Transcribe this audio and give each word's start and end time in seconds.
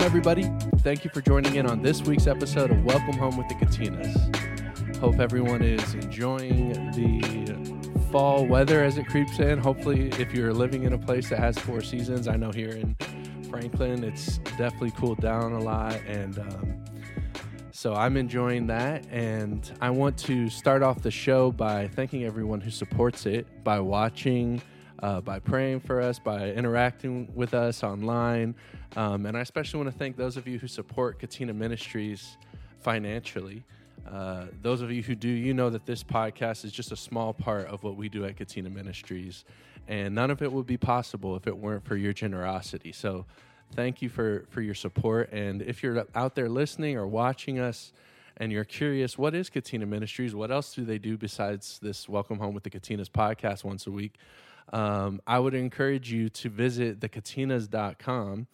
Welcome, 0.00 0.18
everybody. 0.18 0.78
Thank 0.78 1.04
you 1.04 1.10
for 1.10 1.20
joining 1.20 1.56
in 1.56 1.66
on 1.66 1.82
this 1.82 2.00
week's 2.00 2.26
episode 2.26 2.70
of 2.70 2.82
Welcome 2.86 3.18
Home 3.18 3.36
with 3.36 3.48
the 3.48 3.54
Katinas. 3.54 4.96
Hope 4.96 5.20
everyone 5.20 5.60
is 5.60 5.92
enjoying 5.92 6.72
the 6.92 8.00
fall 8.10 8.46
weather 8.46 8.82
as 8.82 8.96
it 8.96 9.06
creeps 9.08 9.40
in. 9.40 9.58
Hopefully, 9.58 10.08
if 10.18 10.32
you're 10.32 10.54
living 10.54 10.84
in 10.84 10.94
a 10.94 10.98
place 10.98 11.28
that 11.28 11.38
has 11.38 11.58
four 11.58 11.82
seasons, 11.82 12.28
I 12.28 12.36
know 12.36 12.50
here 12.50 12.70
in 12.70 12.96
Franklin, 13.50 14.02
it's 14.02 14.38
definitely 14.56 14.92
cooled 14.92 15.20
down 15.20 15.52
a 15.52 15.60
lot. 15.60 16.00
And 16.06 16.38
um, 16.38 16.82
so 17.70 17.92
I'm 17.92 18.16
enjoying 18.16 18.68
that. 18.68 19.04
And 19.10 19.70
I 19.82 19.90
want 19.90 20.16
to 20.20 20.48
start 20.48 20.82
off 20.82 21.02
the 21.02 21.10
show 21.10 21.52
by 21.52 21.88
thanking 21.88 22.24
everyone 22.24 22.62
who 22.62 22.70
supports 22.70 23.26
it 23.26 23.46
by 23.62 23.78
watching, 23.80 24.62
uh, 25.02 25.20
by 25.20 25.38
praying 25.38 25.80
for 25.80 26.00
us, 26.00 26.18
by 26.18 26.50
interacting 26.52 27.28
with 27.34 27.54
us 27.54 27.82
online. 27.82 28.54
Um, 28.96 29.26
and 29.26 29.36
I 29.36 29.40
especially 29.40 29.78
want 29.78 29.92
to 29.92 29.98
thank 29.98 30.16
those 30.16 30.36
of 30.36 30.46
you 30.46 30.58
who 30.58 30.68
support 30.68 31.18
Katina 31.18 31.52
Ministries 31.52 32.36
financially. 32.80 33.62
Uh, 34.10 34.46
those 34.62 34.80
of 34.80 34.90
you 34.90 35.02
who 35.02 35.14
do, 35.14 35.28
you 35.28 35.54
know 35.54 35.70
that 35.70 35.86
this 35.86 36.02
podcast 36.02 36.64
is 36.64 36.72
just 36.72 36.92
a 36.92 36.96
small 36.96 37.32
part 37.32 37.66
of 37.66 37.82
what 37.82 37.96
we 37.96 38.08
do 38.08 38.24
at 38.24 38.36
Katina 38.36 38.70
Ministries. 38.70 39.44
And 39.88 40.14
none 40.14 40.30
of 40.30 40.42
it 40.42 40.52
would 40.52 40.66
be 40.66 40.76
possible 40.76 41.36
if 41.36 41.46
it 41.46 41.56
weren't 41.56 41.84
for 41.84 41.96
your 41.96 42.12
generosity. 42.12 42.92
So 42.92 43.26
thank 43.74 44.02
you 44.02 44.08
for, 44.08 44.46
for 44.50 44.62
your 44.62 44.74
support. 44.74 45.32
And 45.32 45.62
if 45.62 45.82
you're 45.82 46.06
out 46.14 46.34
there 46.34 46.48
listening 46.48 46.96
or 46.96 47.06
watching 47.06 47.58
us, 47.58 47.92
and 48.36 48.50
you're 48.50 48.64
curious, 48.64 49.18
what 49.18 49.34
is 49.34 49.50
Katina 49.50 49.84
Ministries? 49.84 50.34
What 50.34 50.50
else 50.50 50.74
do 50.74 50.82
they 50.82 50.96
do 50.96 51.18
besides 51.18 51.78
this 51.82 52.08
Welcome 52.08 52.38
Home 52.38 52.54
with 52.54 52.64
the 52.64 52.70
Katinas 52.70 53.10
podcast 53.10 53.64
once 53.64 53.86
a 53.86 53.90
week? 53.90 54.14
Um, 54.72 55.20
I 55.26 55.38
would 55.38 55.54
encourage 55.54 56.12
you 56.12 56.28
to 56.28 56.48
visit 56.48 57.00
thekatinas.com 57.00 58.46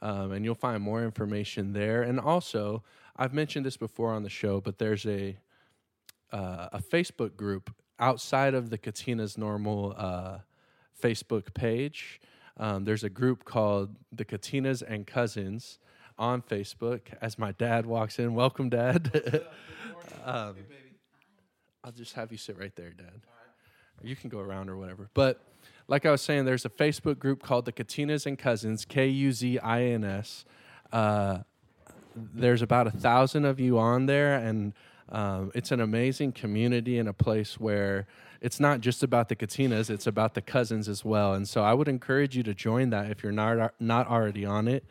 um, 0.00 0.32
and 0.32 0.44
you'll 0.44 0.54
find 0.54 0.82
more 0.82 1.04
information 1.04 1.72
there. 1.72 2.02
And 2.02 2.20
also, 2.20 2.82
I've 3.16 3.34
mentioned 3.34 3.66
this 3.66 3.76
before 3.76 4.12
on 4.12 4.22
the 4.22 4.30
show, 4.30 4.60
but 4.60 4.78
there's 4.78 5.06
a 5.06 5.36
uh, 6.30 6.68
a 6.72 6.82
Facebook 6.82 7.36
group 7.36 7.74
outside 7.98 8.52
of 8.52 8.68
the 8.68 8.76
Katina's 8.76 9.38
normal 9.38 9.94
uh, 9.96 10.38
Facebook 11.02 11.54
page. 11.54 12.20
Um, 12.58 12.84
there's 12.84 13.04
a 13.04 13.08
group 13.08 13.44
called 13.44 13.96
the 14.12 14.26
Katinas 14.26 14.82
and 14.86 15.06
Kuzins 15.06 15.78
on 16.18 16.42
Facebook. 16.42 17.00
As 17.22 17.38
my 17.38 17.52
dad 17.52 17.86
walks 17.86 18.18
in, 18.18 18.34
welcome, 18.34 18.68
Dad. 18.68 19.10
um, 20.24 20.56
I'll 21.82 21.92
just 21.92 22.14
have 22.14 22.30
you 22.30 22.38
sit 22.38 22.58
right 22.58 22.74
there, 22.76 22.90
Dad. 22.90 23.22
You 24.02 24.14
can 24.14 24.28
go 24.28 24.38
around 24.40 24.68
or 24.68 24.76
whatever. 24.76 25.08
But 25.14 25.40
like 25.88 26.04
I 26.04 26.10
was 26.10 26.20
saying, 26.20 26.44
there's 26.44 26.66
a 26.66 26.70
Facebook 26.70 27.18
group 27.18 27.42
called 27.42 27.64
the 27.64 27.72
Katinas 27.72 28.26
and 28.26 28.38
Kuzins, 28.38 28.86
K 28.86 29.08
U 29.08 29.32
Z 29.32 29.58
I 29.58 29.82
N 29.84 30.04
S. 30.04 30.44
Uh, 30.92 31.38
there's 32.14 32.62
about 32.62 32.86
a 32.86 32.90
thousand 32.90 33.46
of 33.46 33.58
you 33.58 33.78
on 33.78 34.06
there, 34.06 34.36
and 34.36 34.74
um, 35.08 35.50
it's 35.54 35.72
an 35.72 35.80
amazing 35.80 36.32
community 36.32 36.98
and 36.98 37.08
a 37.08 37.12
place 37.14 37.58
where 37.58 38.06
it's 38.40 38.60
not 38.60 38.80
just 38.80 39.02
about 39.02 39.30
the 39.30 39.36
Katinas; 39.36 39.88
it's 39.88 40.06
about 40.06 40.34
the 40.34 40.42
cousins 40.42 40.88
as 40.88 41.04
well. 41.04 41.32
And 41.32 41.48
so, 41.48 41.62
I 41.62 41.72
would 41.72 41.88
encourage 41.88 42.36
you 42.36 42.42
to 42.42 42.54
join 42.54 42.90
that 42.90 43.10
if 43.10 43.22
you're 43.22 43.32
not 43.32 43.74
not 43.80 44.06
already 44.08 44.44
on 44.44 44.68
it. 44.68 44.84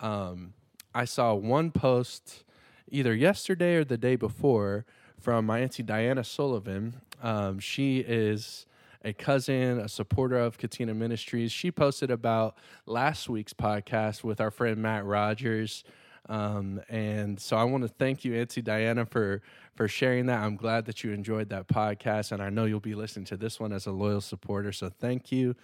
Um, 0.00 0.54
I 0.94 1.04
saw 1.04 1.34
one 1.34 1.70
post 1.70 2.44
either 2.90 3.14
yesterday 3.14 3.74
or 3.74 3.84
the 3.84 3.98
day 3.98 4.16
before 4.16 4.86
from 5.20 5.44
my 5.44 5.58
auntie 5.58 5.82
Diana 5.82 6.24
Sullivan. 6.24 7.02
Um, 7.22 7.58
she 7.58 7.98
is 7.98 8.66
a 9.04 9.12
cousin, 9.12 9.78
a 9.78 9.88
supporter 9.88 10.38
of 10.38 10.58
Katina 10.58 10.94
Ministries. 10.94 11.52
She 11.52 11.70
posted 11.70 12.10
about 12.10 12.56
last 12.86 13.28
week's 13.28 13.52
podcast 13.52 14.24
with 14.24 14.40
our 14.40 14.50
friend 14.50 14.78
Matt 14.78 15.04
Rogers. 15.04 15.84
Um, 16.28 16.80
and 16.88 17.40
so 17.40 17.56
I 17.56 17.64
want 17.64 17.84
to 17.84 17.88
thank 17.88 18.24
you, 18.24 18.34
Auntie 18.34 18.62
Diana, 18.62 19.06
for 19.06 19.40
for 19.74 19.88
sharing 19.88 20.26
that. 20.26 20.40
I'm 20.40 20.56
glad 20.56 20.84
that 20.86 21.02
you 21.02 21.12
enjoyed 21.12 21.48
that 21.50 21.68
podcast, 21.68 22.32
and 22.32 22.42
I 22.42 22.50
know 22.50 22.64
you'll 22.64 22.80
be 22.80 22.94
listening 22.94 23.24
to 23.26 23.36
this 23.36 23.58
one 23.58 23.72
as 23.72 23.86
a 23.86 23.92
loyal 23.92 24.20
supporter. 24.20 24.72
So 24.72 24.90
thank 24.90 25.32
you. 25.32 25.54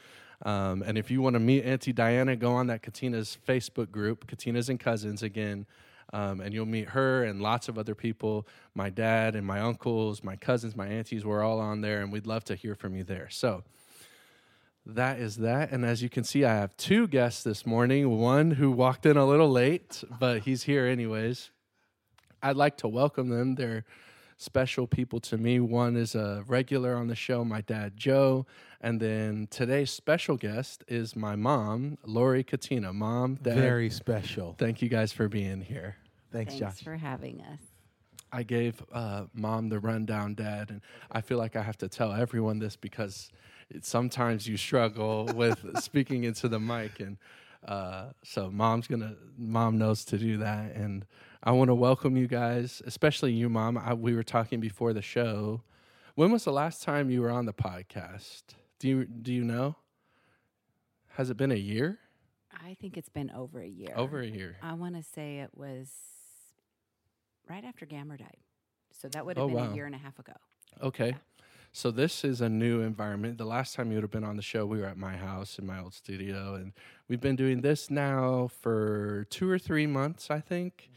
Um, 0.42 0.82
and 0.82 0.96
if 0.96 1.10
you 1.10 1.20
want 1.20 1.34
to 1.34 1.40
meet 1.40 1.64
Auntie 1.64 1.92
Diana, 1.92 2.36
go 2.36 2.52
on 2.52 2.68
that 2.68 2.82
Katina's 2.82 3.38
Facebook 3.46 3.90
group, 3.90 4.26
Katina's 4.26 4.68
and 4.68 4.80
Kuzins 4.80 5.22
again. 5.22 5.66
Um, 6.14 6.40
and 6.40 6.54
you'll 6.54 6.64
meet 6.64 6.90
her 6.90 7.24
and 7.24 7.42
lots 7.42 7.68
of 7.68 7.76
other 7.76 7.96
people. 7.96 8.46
My 8.72 8.88
dad 8.88 9.34
and 9.34 9.44
my 9.44 9.58
uncles, 9.58 10.22
my 10.22 10.36
cousins, 10.36 10.76
my 10.76 10.86
aunties, 10.86 11.24
we're 11.24 11.42
all 11.42 11.58
on 11.58 11.80
there, 11.80 12.02
and 12.02 12.12
we'd 12.12 12.24
love 12.24 12.44
to 12.44 12.54
hear 12.54 12.76
from 12.76 12.94
you 12.94 13.02
there. 13.02 13.28
So 13.30 13.64
that 14.86 15.18
is 15.18 15.38
that. 15.38 15.72
And 15.72 15.84
as 15.84 16.04
you 16.04 16.08
can 16.08 16.22
see, 16.22 16.44
I 16.44 16.54
have 16.54 16.76
two 16.76 17.08
guests 17.08 17.42
this 17.42 17.66
morning. 17.66 18.08
One 18.16 18.52
who 18.52 18.70
walked 18.70 19.06
in 19.06 19.16
a 19.16 19.26
little 19.26 19.50
late, 19.50 20.04
but 20.20 20.42
he's 20.42 20.62
here 20.62 20.86
anyways. 20.86 21.50
I'd 22.40 22.56
like 22.56 22.76
to 22.78 22.88
welcome 22.88 23.28
them. 23.28 23.56
They're 23.56 23.84
special 24.36 24.86
people 24.86 25.18
to 25.18 25.36
me. 25.36 25.58
One 25.58 25.96
is 25.96 26.14
a 26.14 26.44
regular 26.46 26.94
on 26.94 27.08
the 27.08 27.16
show, 27.16 27.44
my 27.44 27.60
dad, 27.60 27.96
Joe. 27.96 28.46
And 28.80 29.00
then 29.00 29.48
today's 29.50 29.90
special 29.90 30.36
guest 30.36 30.84
is 30.86 31.16
my 31.16 31.34
mom, 31.34 31.98
Lori 32.04 32.44
Katina. 32.44 32.92
Mom, 32.92 33.34
dad. 33.42 33.56
Very 33.56 33.90
special. 33.90 34.54
Thank 34.58 34.80
you 34.80 34.88
guys 34.88 35.12
for 35.12 35.28
being 35.28 35.62
here. 35.62 35.96
Thanks, 36.34 36.58
Thanks 36.58 36.78
Josh. 36.78 36.84
for 36.84 36.96
having 36.96 37.40
us. 37.42 37.60
I 38.32 38.42
gave 38.42 38.82
uh, 38.92 39.26
mom 39.32 39.68
the 39.68 39.78
rundown, 39.78 40.34
dad, 40.34 40.70
and 40.70 40.80
I 41.12 41.20
feel 41.20 41.38
like 41.38 41.54
I 41.54 41.62
have 41.62 41.78
to 41.78 41.88
tell 41.88 42.12
everyone 42.12 42.58
this 42.58 42.74
because 42.74 43.30
it, 43.70 43.84
sometimes 43.84 44.48
you 44.48 44.56
struggle 44.56 45.26
with 45.36 45.64
speaking 45.80 46.24
into 46.24 46.48
the 46.48 46.58
mic, 46.58 46.98
and 46.98 47.16
uh, 47.64 48.06
so 48.24 48.50
mom's 48.50 48.88
gonna, 48.88 49.14
mom 49.38 49.78
knows 49.78 50.04
to 50.06 50.18
do 50.18 50.38
that, 50.38 50.74
and 50.74 51.06
I 51.44 51.52
want 51.52 51.68
to 51.68 51.74
welcome 51.76 52.16
you 52.16 52.26
guys, 52.26 52.82
especially 52.84 53.32
you, 53.32 53.48
mom. 53.48 53.78
I, 53.78 53.94
we 53.94 54.16
were 54.16 54.24
talking 54.24 54.58
before 54.58 54.92
the 54.92 55.02
show. 55.02 55.62
When 56.16 56.32
was 56.32 56.42
the 56.42 56.52
last 56.52 56.82
time 56.82 57.10
you 57.10 57.22
were 57.22 57.30
on 57.30 57.46
the 57.46 57.52
podcast? 57.54 58.42
Do 58.80 58.88
you 58.88 59.04
do 59.04 59.32
you 59.32 59.44
know? 59.44 59.76
Has 61.10 61.30
it 61.30 61.36
been 61.36 61.52
a 61.52 61.54
year? 61.54 62.00
I 62.52 62.74
think 62.80 62.96
it's 62.96 63.08
been 63.08 63.30
over 63.30 63.60
a 63.60 63.68
year. 63.68 63.94
Over 63.94 64.20
a 64.20 64.26
year. 64.26 64.56
I 64.60 64.74
want 64.74 64.96
to 64.96 65.02
say 65.04 65.38
it 65.38 65.50
was 65.54 65.88
right 67.48 67.64
after 67.64 67.86
Gammer 67.86 68.16
died. 68.16 68.36
So 68.92 69.08
that 69.08 69.24
would 69.26 69.36
Oh, 69.36 69.48
have 69.48 69.56
been 69.56 69.64
wow. 69.66 69.72
a 69.72 69.74
year 69.74 69.86
and 69.86 69.94
a 69.94 69.98
half 69.98 70.18
ago. 70.18 70.32
Okay. 70.82 71.08
Yeah. 71.10 71.16
So 71.72 71.90
this 71.90 72.24
is 72.24 72.40
a 72.40 72.48
new 72.48 72.82
environment. 72.82 73.36
The 73.36 73.44
last 73.44 73.74
time 73.74 73.90
you 73.90 73.96
would 73.96 74.04
have 74.04 74.10
been 74.10 74.22
on 74.24 74.36
the 74.36 74.42
show, 74.42 74.64
we 74.64 74.78
were 74.78 74.86
at 74.86 74.96
my 74.96 75.16
house 75.16 75.58
in 75.58 75.66
my 75.66 75.80
old 75.80 75.92
studio, 75.92 76.54
and 76.54 76.72
we've 77.08 77.20
been 77.20 77.34
doing 77.34 77.62
this 77.62 77.90
now 77.90 78.48
for 78.60 79.26
two 79.30 79.50
or 79.50 79.58
three 79.58 79.86
months, 79.86 80.30
I 80.30 80.40
think. 80.40 80.88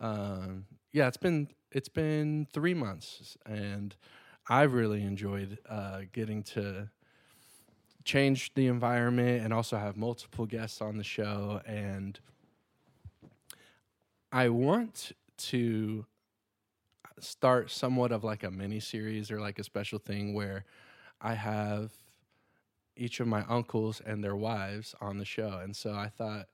Um, 0.00 0.64
yeah, 0.92 1.06
it's 1.08 1.18
been 1.18 1.48
it's 1.70 1.88
been 1.90 2.46
three 2.52 2.72
months, 2.74 3.36
and 3.44 3.94
I've 4.48 4.72
really 4.72 5.02
enjoyed 5.02 5.58
uh, 5.68 6.02
getting 6.12 6.42
to 6.44 6.88
change 8.04 8.54
the 8.54 8.66
environment 8.68 9.44
and 9.44 9.52
also 9.52 9.76
have 9.76 9.96
multiple 9.96 10.46
guests 10.46 10.80
on 10.80 10.96
the 10.96 11.04
show. 11.04 11.60
And 11.66 12.18
I 14.32 14.48
want 14.48 15.12
to 15.50 16.06
start 17.20 17.70
somewhat 17.70 18.12
of 18.12 18.24
like 18.24 18.42
a 18.42 18.50
mini 18.50 18.80
series 18.80 19.30
or 19.30 19.40
like 19.40 19.58
a 19.58 19.64
special 19.64 19.98
thing 19.98 20.34
where 20.34 20.64
I 21.20 21.34
have 21.34 21.92
each 22.96 23.20
of 23.20 23.26
my 23.26 23.44
uncles 23.48 24.00
and 24.04 24.22
their 24.22 24.36
wives 24.36 24.94
on 25.00 25.18
the 25.18 25.24
show. 25.24 25.60
And 25.62 25.74
so 25.74 25.92
I 25.92 26.08
thought 26.08 26.46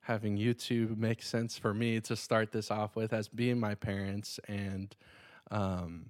having 0.00 0.36
you 0.36 0.54
two 0.54 0.94
makes 0.98 1.26
sense 1.26 1.58
for 1.58 1.74
me 1.74 2.00
to 2.00 2.14
start 2.16 2.52
this 2.52 2.70
off 2.70 2.94
with 2.94 3.12
as 3.12 3.28
being 3.28 3.58
my 3.58 3.74
parents 3.74 4.38
and 4.46 4.94
um 5.50 6.06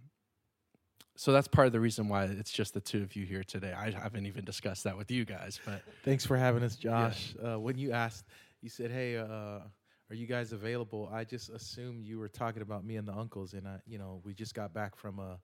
so 1.18 1.32
that's 1.32 1.48
part 1.48 1.66
of 1.66 1.72
the 1.72 1.80
reason 1.80 2.08
why 2.08 2.24
it's 2.24 2.52
just 2.52 2.74
the 2.74 2.80
two 2.80 3.02
of 3.02 3.16
you 3.16 3.24
here 3.24 3.42
today. 3.42 3.72
I 3.72 3.90
haven't 3.90 4.26
even 4.26 4.44
discussed 4.44 4.84
that 4.84 4.98
with 4.98 5.10
you 5.10 5.24
guys, 5.24 5.58
but 5.64 5.80
Thanks 6.04 6.26
for 6.26 6.36
having 6.36 6.62
us, 6.62 6.76
Josh. 6.76 7.34
Uh, 7.42 7.58
when 7.58 7.78
you 7.78 7.92
asked, 7.92 8.26
you 8.60 8.68
said, 8.68 8.90
"Hey, 8.90 9.16
uh, 9.16 9.60
are 10.10 10.14
you 10.16 10.26
guys 10.26 10.52
available?" 10.52 11.08
I 11.12 11.24
just 11.24 11.50
assumed 11.50 12.04
you 12.04 12.18
were 12.18 12.28
talking 12.28 12.62
about 12.62 12.84
me 12.84 12.96
and 12.96 13.06
the 13.06 13.14
uncles, 13.14 13.54
and 13.54 13.66
I, 13.66 13.78
you 13.86 13.98
know, 13.98 14.20
we 14.24 14.34
just 14.34 14.54
got 14.54 14.72
back 14.72 14.96
from 14.96 15.18
a 15.18 15.38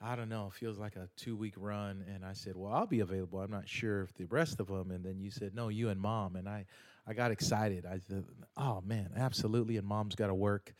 I 0.00 0.14
don't 0.14 0.28
know, 0.28 0.46
it 0.46 0.52
feels 0.52 0.78
like 0.78 0.94
a 0.96 1.08
two 1.16 1.36
week 1.36 1.54
run. 1.56 2.04
And 2.14 2.24
I 2.24 2.32
said, 2.32 2.54
well, 2.56 2.72
I'll 2.72 2.86
be 2.86 3.00
available. 3.00 3.40
I'm 3.40 3.50
not 3.50 3.68
sure 3.68 4.02
if 4.02 4.14
the 4.14 4.26
rest 4.26 4.60
of 4.60 4.68
them. 4.68 4.90
And 4.92 5.04
then 5.04 5.18
you 5.18 5.30
said, 5.30 5.54
no, 5.54 5.68
you 5.68 5.88
and 5.88 6.00
mom. 6.00 6.36
And 6.36 6.48
I, 6.48 6.66
I 7.06 7.14
got 7.14 7.32
excited. 7.32 7.84
I 7.84 7.98
said, 8.08 8.24
oh 8.56 8.80
man, 8.86 9.10
absolutely. 9.16 9.76
And 9.76 9.86
mom's 9.86 10.14
got 10.14 10.28
to 10.28 10.34
work 10.34 10.72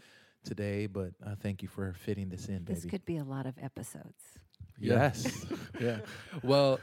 today, 0.44 0.87
but 0.87 1.11
uh, 1.27 1.35
thank 1.43 1.62
you 1.62 1.69
for 1.69 1.93
fitting 1.94 2.29
this 2.29 2.47
in, 2.47 2.65
This 2.65 2.81
baby. 2.81 2.91
could 2.91 3.05
be 3.05 3.17
a 3.17 3.25
lot 3.25 3.47
of 3.47 3.55
episodes. 3.61 4.23
Yes. 4.79 5.44
yeah. 5.81 5.99
Well, 6.43 6.79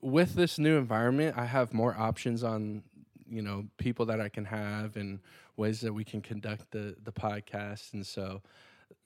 with 0.00 0.34
this 0.34 0.58
new 0.58 0.76
environment, 0.76 1.36
I 1.38 1.44
have 1.44 1.72
more 1.72 1.96
options 1.96 2.42
on, 2.42 2.82
you 3.30 3.42
know, 3.42 3.66
people 3.76 4.06
that 4.06 4.20
I 4.20 4.28
can 4.28 4.44
have 4.44 4.96
and 4.96 5.20
ways 5.56 5.80
that 5.80 5.92
we 5.92 6.04
can 6.04 6.20
conduct 6.20 6.70
the 6.70 6.96
the 7.02 7.12
podcast. 7.12 7.92
And 7.92 8.06
so, 8.06 8.42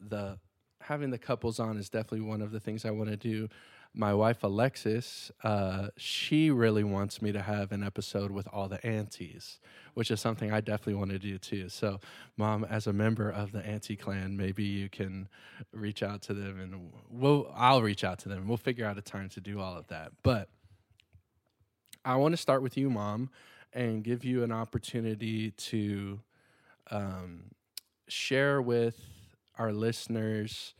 the 0.00 0.38
having 0.80 1.10
the 1.10 1.18
couples 1.18 1.60
on 1.60 1.76
is 1.78 1.88
definitely 1.88 2.26
one 2.26 2.42
of 2.42 2.50
the 2.50 2.60
things 2.60 2.84
I 2.84 2.90
want 2.90 3.10
to 3.10 3.16
do. 3.16 3.48
My 3.94 4.14
wife 4.14 4.42
Alexis, 4.42 5.30
uh, 5.44 5.88
she 5.98 6.50
really 6.50 6.82
wants 6.82 7.20
me 7.20 7.30
to 7.32 7.42
have 7.42 7.72
an 7.72 7.82
episode 7.82 8.30
with 8.30 8.48
all 8.50 8.66
the 8.66 8.84
aunties, 8.86 9.60
which 9.92 10.10
is 10.10 10.18
something 10.18 10.50
I 10.50 10.62
definitely 10.62 10.94
want 10.94 11.10
to 11.10 11.18
do 11.18 11.36
too. 11.36 11.68
So, 11.68 12.00
mom, 12.38 12.64
as 12.64 12.86
a 12.86 12.92
member 12.92 13.28
of 13.28 13.52
the 13.52 13.64
auntie 13.66 13.96
clan, 13.96 14.36
maybe 14.36 14.64
you 14.64 14.88
can 14.88 15.28
reach 15.72 16.02
out 16.02 16.22
to 16.22 16.34
them, 16.34 16.58
and 16.58 16.90
we'll 17.10 17.52
I'll 17.54 17.82
reach 17.82 18.02
out 18.02 18.18
to 18.20 18.30
them. 18.30 18.48
We'll 18.48 18.56
figure 18.56 18.86
out 18.86 18.96
a 18.96 19.02
time 19.02 19.28
to 19.30 19.40
do 19.40 19.60
all 19.60 19.76
of 19.76 19.88
that. 19.88 20.12
But 20.22 20.48
I 22.04 22.16
want 22.16 22.32
to 22.32 22.38
start 22.38 22.62
with 22.62 22.76
you, 22.76 22.88
mom, 22.88 23.30
and 23.72 24.04
give 24.04 24.24
you 24.24 24.42
an 24.42 24.52
opportunity 24.52 25.50
to 25.52 26.20
um, 26.90 27.44
share 28.08 28.60
with 28.60 28.98
our 29.58 29.72
listeners 29.72 30.74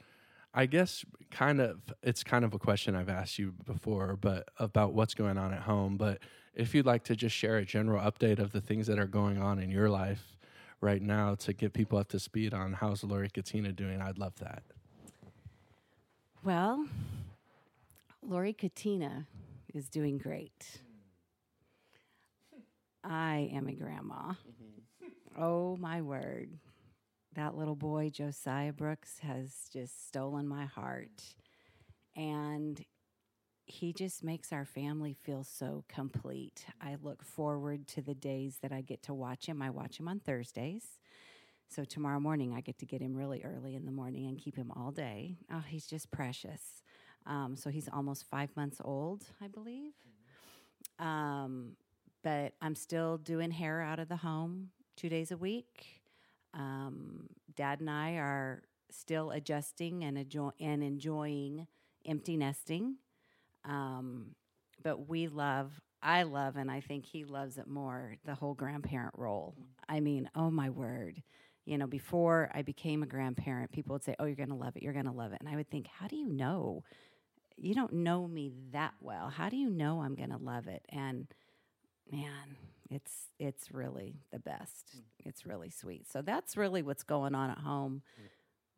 I 0.54 0.66
guess 0.66 1.04
kind 1.30 1.60
of 1.60 1.80
it's 2.02 2.22
kind 2.22 2.44
of 2.44 2.52
a 2.52 2.58
question 2.58 2.94
I've 2.94 3.08
asked 3.08 3.38
you 3.38 3.54
before, 3.64 4.16
but 4.20 4.48
about 4.58 4.92
what's 4.92 5.14
going 5.14 5.38
on 5.38 5.52
at 5.52 5.62
home. 5.62 5.96
But 5.96 6.18
if 6.54 6.74
you'd 6.74 6.86
like 6.86 7.04
to 7.04 7.16
just 7.16 7.34
share 7.34 7.56
a 7.56 7.64
general 7.64 8.02
update 8.02 8.38
of 8.38 8.52
the 8.52 8.60
things 8.60 8.86
that 8.88 8.98
are 8.98 9.06
going 9.06 9.40
on 9.40 9.58
in 9.58 9.70
your 9.70 9.88
life 9.88 10.36
right 10.80 11.00
now 11.00 11.34
to 11.36 11.52
get 11.52 11.72
people 11.72 11.98
up 11.98 12.08
to 12.08 12.18
speed 12.18 12.52
on 12.52 12.74
how's 12.74 13.02
Lori 13.02 13.30
Katina 13.30 13.72
doing, 13.72 14.02
I'd 14.02 14.18
love 14.18 14.34
that. 14.40 14.62
Well, 16.44 16.86
Lori 18.22 18.52
Katina 18.52 19.26
is 19.72 19.88
doing 19.88 20.18
great. 20.18 20.80
I 23.04 23.50
am 23.52 23.69
a 23.69 23.75
grandma. 23.75 24.34
Oh 25.38 25.76
my 25.76 26.02
word. 26.02 26.50
That 27.34 27.56
little 27.56 27.76
boy, 27.76 28.10
Josiah 28.10 28.72
Brooks, 28.72 29.19
has 29.20 29.69
just 29.72 30.06
stolen 30.06 30.46
my 30.46 30.66
heart. 30.66 31.22
And 32.14 32.84
he 33.64 33.93
just 33.93 34.22
makes 34.22 34.52
our 34.52 34.66
family 34.66 35.14
feel 35.14 35.44
so 35.44 35.84
complete. 35.88 36.66
I 36.81 36.96
look 37.02 37.22
forward 37.22 37.88
to 37.88 38.02
the 38.02 38.14
days 38.14 38.58
that 38.62 38.72
I 38.72 38.82
get 38.82 39.02
to 39.04 39.14
watch 39.14 39.46
him. 39.46 39.62
I 39.62 39.70
watch 39.70 39.99
him 39.99 40.08
on 40.08 40.20
Thursdays. 40.20 40.99
So 41.69 41.84
tomorrow 41.84 42.20
morning, 42.20 42.52
I 42.54 42.60
get 42.60 42.78
to 42.81 42.87
get 42.87 43.00
him 43.00 43.14
really 43.16 43.43
early 43.43 43.75
in 43.75 43.87
the 43.87 43.93
morning 43.93 44.26
and 44.26 44.37
keep 44.37 44.56
him 44.56 44.70
all 44.76 44.90
day. 44.90 45.38
Oh, 45.50 45.62
he's 45.66 45.87
just 45.87 46.10
precious. 46.10 46.82
Um, 47.26 47.56
so 47.56 47.70
he's 47.70 47.88
almost 47.90 48.28
five 48.28 48.54
months 48.56 48.78
old, 48.84 49.25
I 49.40 49.49
believe. 49.49 49.93
Um, 50.99 51.76
but 52.22 52.54
I'm 52.60 52.74
still 52.74 53.19
doing 53.19 53.50
hair 53.50 53.80
out 53.80 53.98
of 53.98 54.08
the 54.08 54.16
home 54.16 54.70
two 54.96 55.08
days 55.08 55.30
a 55.30 55.36
week. 55.36 56.02
Um, 56.54 57.28
Dad 57.54 57.80
and 57.80 57.90
I 57.90 58.12
are 58.12 58.62
still 58.90 59.30
adjusting 59.30 60.04
and, 60.04 60.19
and 60.60 60.82
enjoying 60.82 61.66
empty 62.06 62.36
nesting. 62.36 62.96
Um, 63.64 64.34
but 64.82 65.08
we 65.08 65.28
love, 65.28 65.80
I 66.02 66.24
love, 66.24 66.56
and 66.56 66.70
I 66.70 66.80
think 66.80 67.06
he 67.06 67.24
loves 67.24 67.58
it 67.58 67.69
more, 67.69 68.16
the 68.25 68.34
whole 68.34 68.54
grandparent 68.54 69.14
role. 69.16 69.54
I 69.88 70.00
mean, 70.00 70.28
oh 70.34 70.50
my 70.50 70.70
word. 70.70 71.22
You 71.64 71.78
know, 71.78 71.86
before 71.86 72.50
I 72.52 72.62
became 72.62 73.04
a 73.04 73.06
grandparent, 73.06 73.70
people 73.70 73.94
would 73.94 74.02
say, 74.02 74.16
Oh, 74.18 74.25
you're 74.25 74.34
going 74.34 74.48
to 74.48 74.56
love 74.56 74.76
it. 74.76 74.82
You're 74.82 74.92
going 74.92 75.04
to 75.04 75.12
love 75.12 75.32
it. 75.32 75.38
And 75.40 75.48
I 75.48 75.54
would 75.54 75.70
think, 75.70 75.86
How 75.86 76.08
do 76.08 76.16
you 76.16 76.28
know? 76.28 76.82
You 77.56 77.75
don't 77.75 77.92
know 77.92 78.26
me 78.26 78.50
that 78.72 78.94
well. 79.00 79.28
How 79.28 79.48
do 79.48 79.56
you 79.56 79.70
know 79.70 80.00
I'm 80.00 80.16
going 80.16 80.30
to 80.30 80.38
love 80.38 80.66
it? 80.66 80.84
And 80.88 81.28
man, 82.12 82.56
it's 82.91 83.29
it's 83.41 83.73
really 83.73 84.17
the 84.32 84.41
best. 84.41 84.97
It's 85.20 85.47
really 85.47 85.70
sweet. 85.70 86.09
So 86.11 86.23
that's 86.23 86.56
really 86.56 86.82
what's 86.82 87.05
going 87.05 87.35
on 87.35 87.50
at 87.50 87.59
home 87.59 88.03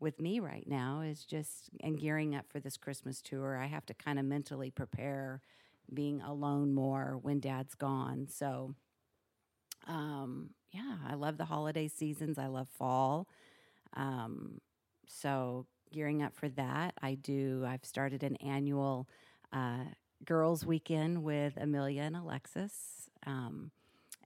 with 0.01 0.21
me 0.21 0.41
right 0.41 0.67
now 0.69 1.01
is 1.03 1.25
just 1.25 1.71
and 1.83 1.99
gearing 1.99 2.35
up 2.35 2.47
for 2.51 2.61
this 2.61 2.79
Christmas 2.79 3.23
tour. 3.23 3.59
I 3.59 3.67
have 3.67 3.87
to 3.87 3.95
kind 3.95 4.19
of 4.19 4.27
mentally 4.27 4.71
prepare 4.71 5.43
being 5.93 6.23
alone 6.23 6.75
more 6.75 7.19
when 7.23 7.41
dad's 7.41 7.75
gone. 7.75 8.29
So 8.31 8.75
um 9.87 10.51
yeah, 10.73 10.97
I 11.09 11.15
love 11.15 11.39
the 11.39 11.45
holiday 11.45 11.89
seasons. 11.89 12.39
I 12.39 12.47
love 12.47 12.69
fall. 12.69 13.29
Um 13.95 14.61
so 15.09 15.67
gearing 15.93 16.23
up 16.23 16.35
for 16.35 16.49
that, 16.51 16.95
I 17.03 17.15
do 17.15 17.65
I've 17.67 17.85
started 17.85 18.23
an 18.23 18.37
annual 18.37 19.09
uh 19.53 19.85
girls 20.25 20.67
weekend 20.67 21.23
with 21.23 21.55
Amelia 21.57 22.03
and 22.03 22.17
Alexis. 22.17 23.04
Um 23.27 23.71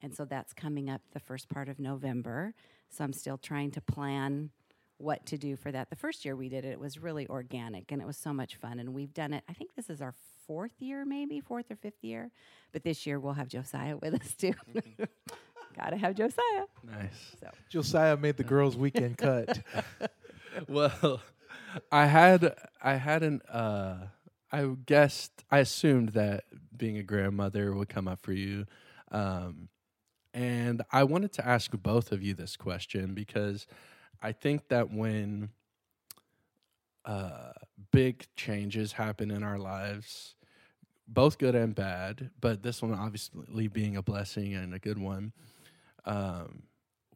and 0.02 0.14
so 0.14 0.24
that's 0.24 0.52
coming 0.52 0.88
up 0.88 1.00
the 1.12 1.20
first 1.20 1.48
part 1.48 1.68
of 1.68 1.78
November. 1.78 2.54
So 2.90 3.04
I'm 3.04 3.12
still 3.12 3.38
trying 3.38 3.70
to 3.72 3.80
plan 3.80 4.50
what 4.98 5.24
to 5.26 5.38
do 5.38 5.56
for 5.56 5.70
that. 5.72 5.90
The 5.90 5.96
first 5.96 6.24
year 6.24 6.36
we 6.36 6.48
did 6.48 6.64
it, 6.64 6.68
it 6.68 6.80
was 6.80 6.98
really 6.98 7.26
organic 7.28 7.90
and 7.92 8.00
it 8.00 8.06
was 8.06 8.16
so 8.16 8.32
much 8.32 8.56
fun. 8.56 8.78
And 8.78 8.94
we've 8.94 9.12
done 9.12 9.32
it, 9.32 9.44
I 9.48 9.52
think 9.52 9.74
this 9.74 9.90
is 9.90 10.00
our 10.00 10.14
fourth 10.46 10.80
year, 10.80 11.04
maybe 11.04 11.40
fourth 11.40 11.70
or 11.70 11.76
fifth 11.76 12.02
year. 12.02 12.30
But 12.72 12.84
this 12.84 13.06
year 13.06 13.18
we'll 13.18 13.34
have 13.34 13.48
Josiah 13.48 13.96
with 13.96 14.14
us 14.14 14.34
too. 14.34 14.54
Gotta 15.76 15.96
have 15.96 16.14
Josiah. 16.14 16.64
Nice. 16.84 17.36
So 17.40 17.50
Josiah 17.68 18.16
made 18.16 18.36
the 18.36 18.44
girls' 18.44 18.76
weekend 18.76 19.18
cut. 19.18 19.60
well, 20.68 21.20
I 21.92 22.06
had 22.06 22.54
I 22.82 22.94
had 22.94 23.22
an 23.22 23.42
uh 23.42 24.06
I 24.50 24.64
guessed 24.86 25.44
I 25.50 25.58
assumed 25.58 26.10
that 26.10 26.44
being 26.76 26.96
a 26.98 27.02
grandmother 27.02 27.74
would 27.74 27.88
come 27.88 28.08
up 28.08 28.20
for 28.22 28.32
you. 28.32 28.66
Um 29.10 29.68
and 30.34 30.82
I 30.92 31.04
wanted 31.04 31.32
to 31.34 31.46
ask 31.46 31.70
both 31.72 32.12
of 32.12 32.22
you 32.22 32.34
this 32.34 32.56
question 32.56 33.14
because 33.14 33.66
I 34.22 34.32
think 34.32 34.68
that 34.68 34.92
when 34.92 35.50
uh 37.04 37.52
big 37.92 38.26
changes 38.36 38.92
happen 38.92 39.30
in 39.30 39.42
our 39.42 39.58
lives, 39.58 40.34
both 41.06 41.38
good 41.38 41.54
and 41.54 41.74
bad, 41.74 42.30
but 42.40 42.62
this 42.62 42.82
one 42.82 42.92
obviously 42.92 43.68
being 43.68 43.96
a 43.96 44.02
blessing 44.02 44.54
and 44.54 44.74
a 44.74 44.78
good 44.78 44.98
one. 44.98 45.32
Um 46.04 46.64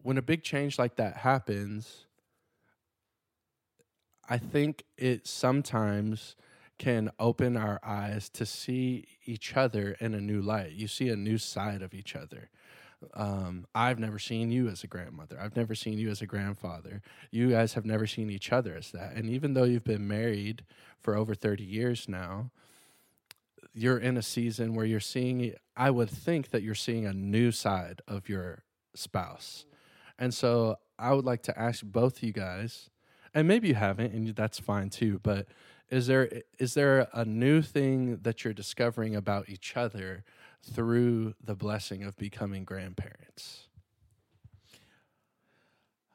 when 0.03 0.19
a 0.19 0.23
big 0.23 0.43
change 0.43 0.79
like 0.79 0.97
that 0.97 1.19
happens, 1.19 2.07
I 4.29 4.39
think 4.39 4.85
it 4.97 5.27
sometimes 5.27 6.37
can 6.79 7.11
open 7.19 7.57
our 7.57 7.79
eyes 7.83 8.29
to 8.31 8.47
see 8.47 9.07
each 9.25 9.57
other 9.57 9.97
in 10.01 10.15
a 10.15 10.21
new 10.21 10.41
light. 10.41 10.73
You 10.73 10.89
see 10.89 11.09
a 11.09 11.17
new 11.17 11.39
side 11.39 11.83
of 11.83 11.95
each 11.95 12.17
other. 12.17 12.51
Um, 13.15 13.67
I've 13.75 13.99
never 13.99 14.19
seen 14.19 14.51
you 14.51 14.69
as 14.69 14.85
a 14.85 14.87
grandmother. 14.87 15.39
I've 15.41 15.57
never 15.57 15.75
seen 15.75 15.99
you 15.99 16.11
as 16.11 16.23
a 16.23 16.27
grandfather. 16.27 17.03
You 17.31 17.51
guys 17.51 17.75
have 17.75 17.85
never 17.85 18.07
seen 18.07 18.31
each 18.31 18.53
other 18.53 18.75
as 18.77 18.91
that. 18.93 19.15
And 19.15 19.29
even 19.29 19.55
though 19.55 19.65
you've 19.65 19.85
been 19.85 20.07
married 20.07 20.65
for 21.01 21.17
over 21.17 21.35
30 21.35 21.65
years 21.65 22.09
now, 22.09 22.51
you're 23.75 23.99
in 23.99 24.17
a 24.17 24.23
season 24.23 24.75
where 24.75 24.85
you're 24.85 25.01
seeing, 25.01 25.55
I 25.77 25.91
would 25.91 26.11
think 26.11 26.51
that 26.51 26.63
you're 26.63 26.75
seeing 26.75 27.07
a 27.07 27.13
new 27.13 27.51
side 27.51 28.03
of 28.07 28.29
your 28.29 28.65
spouse. 28.95 29.65
And 30.19 30.33
so 30.33 30.77
I 30.99 31.13
would 31.13 31.25
like 31.25 31.43
to 31.45 31.59
ask 31.59 31.83
both 31.85 32.19
of 32.19 32.23
you 32.23 32.33
guys, 32.33 32.91
and 33.35 33.49
maybe 33.49 33.69
you 33.69 33.75
haven't, 33.75 34.13
and 34.13 34.29
that's 34.37 34.59
fine 34.59 34.91
too. 34.91 35.21
But 35.23 35.47
is 35.93 36.07
there 36.07 36.41
is 36.59 36.73
there 36.73 37.07
a 37.13 37.25
new 37.27 37.61
thing 37.61 38.17
that 38.23 38.43
you're 38.43 38.55
discovering 38.55 39.15
about 39.15 39.51
each 39.51 39.77
other 39.77 40.25
through 40.63 41.35
the 41.45 41.55
blessing 41.55 42.03
of 42.03 42.17
becoming 42.17 42.65
grandparents? 42.65 43.69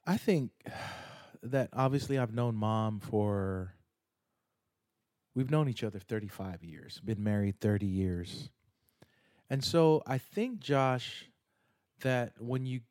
I 0.06 0.18
think 0.18 0.50
that 1.44 1.70
obviously 1.74 2.18
I've 2.18 2.34
known 2.34 2.56
mom 2.56 3.00
for 3.00 3.76
we've 5.36 5.52
known 5.52 5.70
each 5.70 5.84
other 5.84 6.00
35 6.00 6.64
years, 6.64 7.00
been 7.06 7.24
married 7.24 7.60
30 7.60 7.86
years. 7.86 8.50
And 9.48 9.64
so 9.64 10.02
I 10.08 10.18
think 10.18 10.60
Josh 10.60 11.30
that 12.02 12.34
when 12.40 12.66
you 12.66 12.82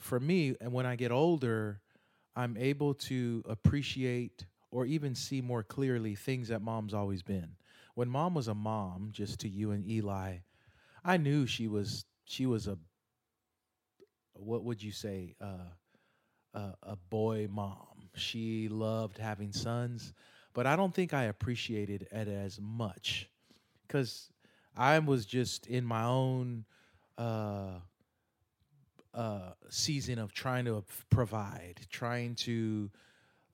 for 0.00 0.18
me 0.18 0.56
and 0.60 0.72
when 0.72 0.86
I 0.86 0.96
get 0.96 1.12
older, 1.12 1.80
I'm 2.34 2.56
able 2.56 2.94
to 2.94 3.44
appreciate 3.48 4.44
or 4.70 4.86
even 4.86 5.14
see 5.14 5.40
more 5.40 5.62
clearly 5.62 6.14
things 6.14 6.48
that 6.48 6.62
mom's 6.62 6.94
always 6.94 7.22
been. 7.22 7.56
When 7.94 8.08
mom 8.08 8.34
was 8.34 8.48
a 8.48 8.54
mom, 8.54 9.10
just 9.12 9.40
to 9.40 9.48
you 9.48 9.70
and 9.70 9.88
Eli, 9.88 10.38
I 11.04 11.16
knew 11.16 11.46
she 11.46 11.68
was 11.68 12.04
she 12.24 12.46
was 12.46 12.66
a 12.66 12.78
what 14.34 14.64
would 14.64 14.82
you 14.82 14.92
say 14.92 15.34
uh, 16.56 16.72
a 16.82 16.96
boy 16.96 17.48
mom. 17.50 18.10
She 18.14 18.68
loved 18.68 19.18
having 19.18 19.52
sons, 19.52 20.12
but 20.54 20.66
I 20.66 20.76
don't 20.76 20.94
think 20.94 21.12
I 21.14 21.24
appreciated 21.24 22.08
it 22.10 22.28
as 22.28 22.58
much 22.60 23.28
because 23.86 24.30
I 24.76 24.98
was 24.98 25.26
just 25.26 25.66
in 25.66 25.84
my 25.84 26.04
own 26.04 26.64
uh, 27.18 27.80
uh, 29.14 29.50
season 29.68 30.18
of 30.18 30.32
trying 30.32 30.64
to 30.66 30.84
provide, 31.10 31.80
trying 31.90 32.34
to 32.36 32.90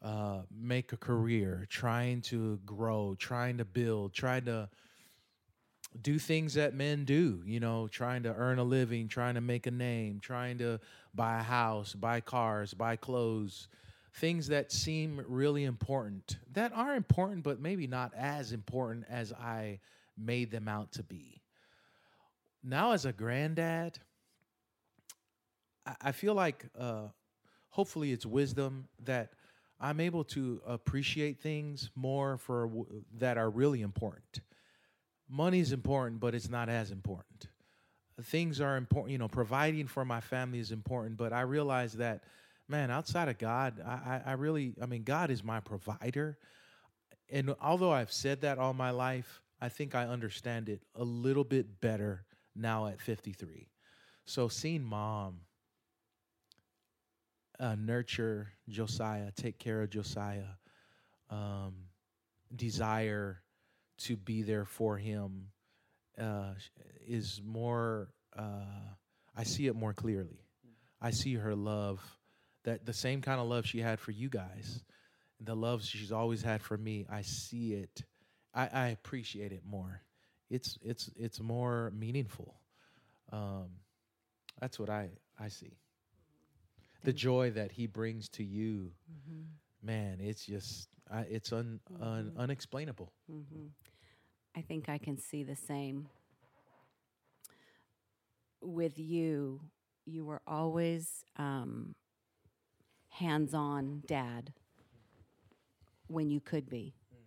uh, 0.03 0.43
make 0.51 0.93
a 0.93 0.97
career, 0.97 1.67
trying 1.71 2.21
to 2.23 2.59
grow, 2.67 3.15
trying 3.19 3.59
to 3.59 3.65
build, 3.65 4.13
trying 4.13 4.45
to 4.45 4.69
do 6.01 6.19
things 6.19 6.55
that 6.55 6.75
men 6.75 7.05
do, 7.05 7.43
you 7.45 7.61
know, 7.61 7.87
trying 7.87 8.23
to 8.23 8.35
earn 8.35 8.59
a 8.59 8.65
living, 8.65 9.09
trying 9.09 9.35
to 9.35 9.41
make 9.41 9.67
a 9.67 9.71
name, 9.71 10.21
trying 10.21 10.59
to 10.59 10.81
buy 11.15 11.39
a 11.39 11.43
house, 11.43 11.95
buy 11.95 12.21
cars, 12.21 12.75
buy 12.75 12.97
clothes, 12.97 13.69
things 14.17 14.49
that 14.49 14.73
seem 14.73 15.23
really 15.29 15.65
important, 15.65 16.39
that 16.53 16.73
are 16.75 16.95
important, 16.97 17.43
but 17.43 17.61
maybe 17.61 17.87
not 17.87 18.13
as 18.17 18.53
important 18.53 19.05
as 19.09 19.33
I 19.33 19.81
made 20.17 20.51
them 20.51 20.67
out 20.67 20.93
to 20.93 21.03
be. 21.03 21.43
Now, 22.65 22.93
as 22.93 23.05
a 23.05 23.13
granddad, 23.13 23.99
I 26.01 26.13
feel 26.13 26.35
like 26.35 26.67
uh, 26.79 27.09
hopefully 27.71 28.13
it's 28.13 28.25
wisdom 28.25 28.89
that 29.05 29.33
I'm 29.83 30.01
able 30.01 30.25
to 30.25 30.63
appreciate 30.67 31.41
things 31.41 31.91
more 31.95 32.39
for 32.39 32.69
w- 32.69 33.05
that 33.19 33.37
are 33.37 33.51
really 33.51 33.83
important 33.83 34.41
money 35.33 35.61
is 35.61 35.73
important, 35.73 36.21
but 36.21 36.35
it's 36.35 36.51
not 36.51 36.69
as 36.69 36.91
important. 36.91 37.49
Things 38.23 38.61
are 38.61 38.77
important, 38.77 39.13
you 39.13 39.19
know, 39.19 39.29
providing 39.29 39.87
for 39.87 40.05
my 40.05 40.21
family 40.21 40.59
is 40.59 40.71
important, 40.71 41.17
but 41.17 41.33
I 41.33 41.41
realize 41.41 41.95
that, 41.95 42.25
man, 42.69 42.91
outside 42.91 43.29
of 43.29 43.39
God, 43.39 43.81
I, 43.81 44.21
I 44.27 44.33
really, 44.33 44.75
I 44.81 44.87
mean, 44.87 45.03
God 45.03 45.31
is 45.31 45.43
my 45.43 45.61
provider. 45.61 46.39
And 47.31 47.55
although 47.61 47.91
I've 47.91 48.13
said 48.13 48.43
that 48.43 48.59
all 48.59 48.75
my 48.75 48.91
life, 48.91 49.41
I 49.61 49.71
think 49.71 49.95
I 49.95 50.05
understand 50.05 50.69
it 50.69 50.83
a 50.95 51.05
little 51.05 51.45
bit 51.45 51.81
better 51.81 52.27
now 52.55 52.87
at 52.89 53.01
53. 53.01 53.69
So 54.27 54.49
seeing 54.49 54.83
mom 54.83 55.41
uh, 57.61 57.77
nurture 57.79 58.53
Josiah, 58.69 59.31
take 59.35 59.59
care 59.59 59.83
of 59.83 59.91
Josiah, 59.91 60.57
um, 61.31 61.75
desire 62.55 63.43
to 63.99 64.17
be 64.17 64.43
there 64.43 64.65
for 64.65 64.97
him 64.97 65.49
uh, 66.19 66.55
is 67.07 67.41
more. 67.45 68.09
Uh, 68.37 68.95
I 69.37 69.45
see 69.45 69.67
it 69.67 69.77
more 69.77 69.93
clearly. 69.93 70.41
I 71.01 71.11
see 71.11 71.35
her 71.35 71.55
love, 71.55 72.01
that 72.65 72.87
the 72.87 72.93
same 72.93 73.23
kind 73.23 73.41
of 73.41 73.49
love 73.49 73.67
she 73.67 73.81
had 73.81 73.99
for 73.99 74.13
you 74.13 74.29
guys, 74.29 74.83
the 75.41 75.57
love 75.57 75.83
she's 75.85 76.13
always 76.13 76.43
had 76.43 76.63
for 76.63 76.77
me. 76.77 77.07
I 77.11 77.23
see 77.23 77.75
it. 77.75 78.05
I, 78.55 78.69
I 78.73 78.89
appreciate 78.89 79.53
it 79.53 79.63
more. 79.65 80.03
It's 80.51 80.79
it's 80.83 81.11
it's 81.17 81.41
more 81.41 81.93
meaningful. 81.97 82.55
Um, 83.33 83.69
that's 84.61 84.79
what 84.79 84.91
I 84.91 85.11
I 85.41 85.49
see. 85.49 85.79
The 87.05 87.13
joy 87.13 87.51
that 87.51 87.73
he 87.73 87.87
brings 87.87 88.29
to 88.31 88.45
you, 88.45 88.93
mm-hmm. 89.11 89.43
man, 89.87 90.19
it's 90.21 90.47
just 90.47 90.89
I, 91.11 91.21
it's 91.23 91.53
un, 91.53 91.81
mm-hmm. 91.93 92.03
un, 92.03 92.33
unexplainable. 92.39 93.13
Mm-hmm. 93.31 93.67
I 94.57 94.61
think 94.61 94.89
I 94.89 94.99
can 94.99 95.19
see 95.19 95.43
the 95.43 95.57
same. 95.57 96.09
With 98.61 98.99
you, 98.99 99.61
you 100.07 100.25
were 100.25 100.41
always 100.47 101.25
um, 101.37 101.95
hands 103.09 103.55
on 103.55 104.03
dad 104.07 104.53
when 106.07 106.31
you 106.31 106.41
could 106.41 106.69
be, 106.69 106.95
mm. 107.13 107.19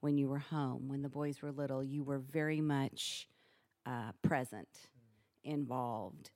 when 0.00 0.16
you 0.16 0.28
were 0.28 0.38
home, 0.38 0.88
when 0.88 1.02
the 1.02 1.08
boys 1.08 1.42
were 1.42 1.52
little. 1.52 1.82
You 1.82 2.02
were 2.02 2.18
very 2.18 2.60
much 2.60 3.28
uh, 3.84 4.12
present, 4.22 4.68
mm. 4.72 5.52
involved, 5.52 6.30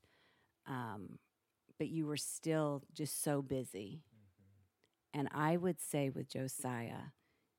um, 0.66 1.18
but 1.78 1.88
you 1.88 2.06
were 2.06 2.16
still 2.16 2.82
just 2.92 3.22
so 3.22 3.42
busy. 3.42 4.02
Mm-hmm. 5.14 5.20
And 5.20 5.28
I 5.32 5.56
would 5.56 5.80
say 5.80 6.10
with 6.10 6.28
Josiah, 6.28 7.12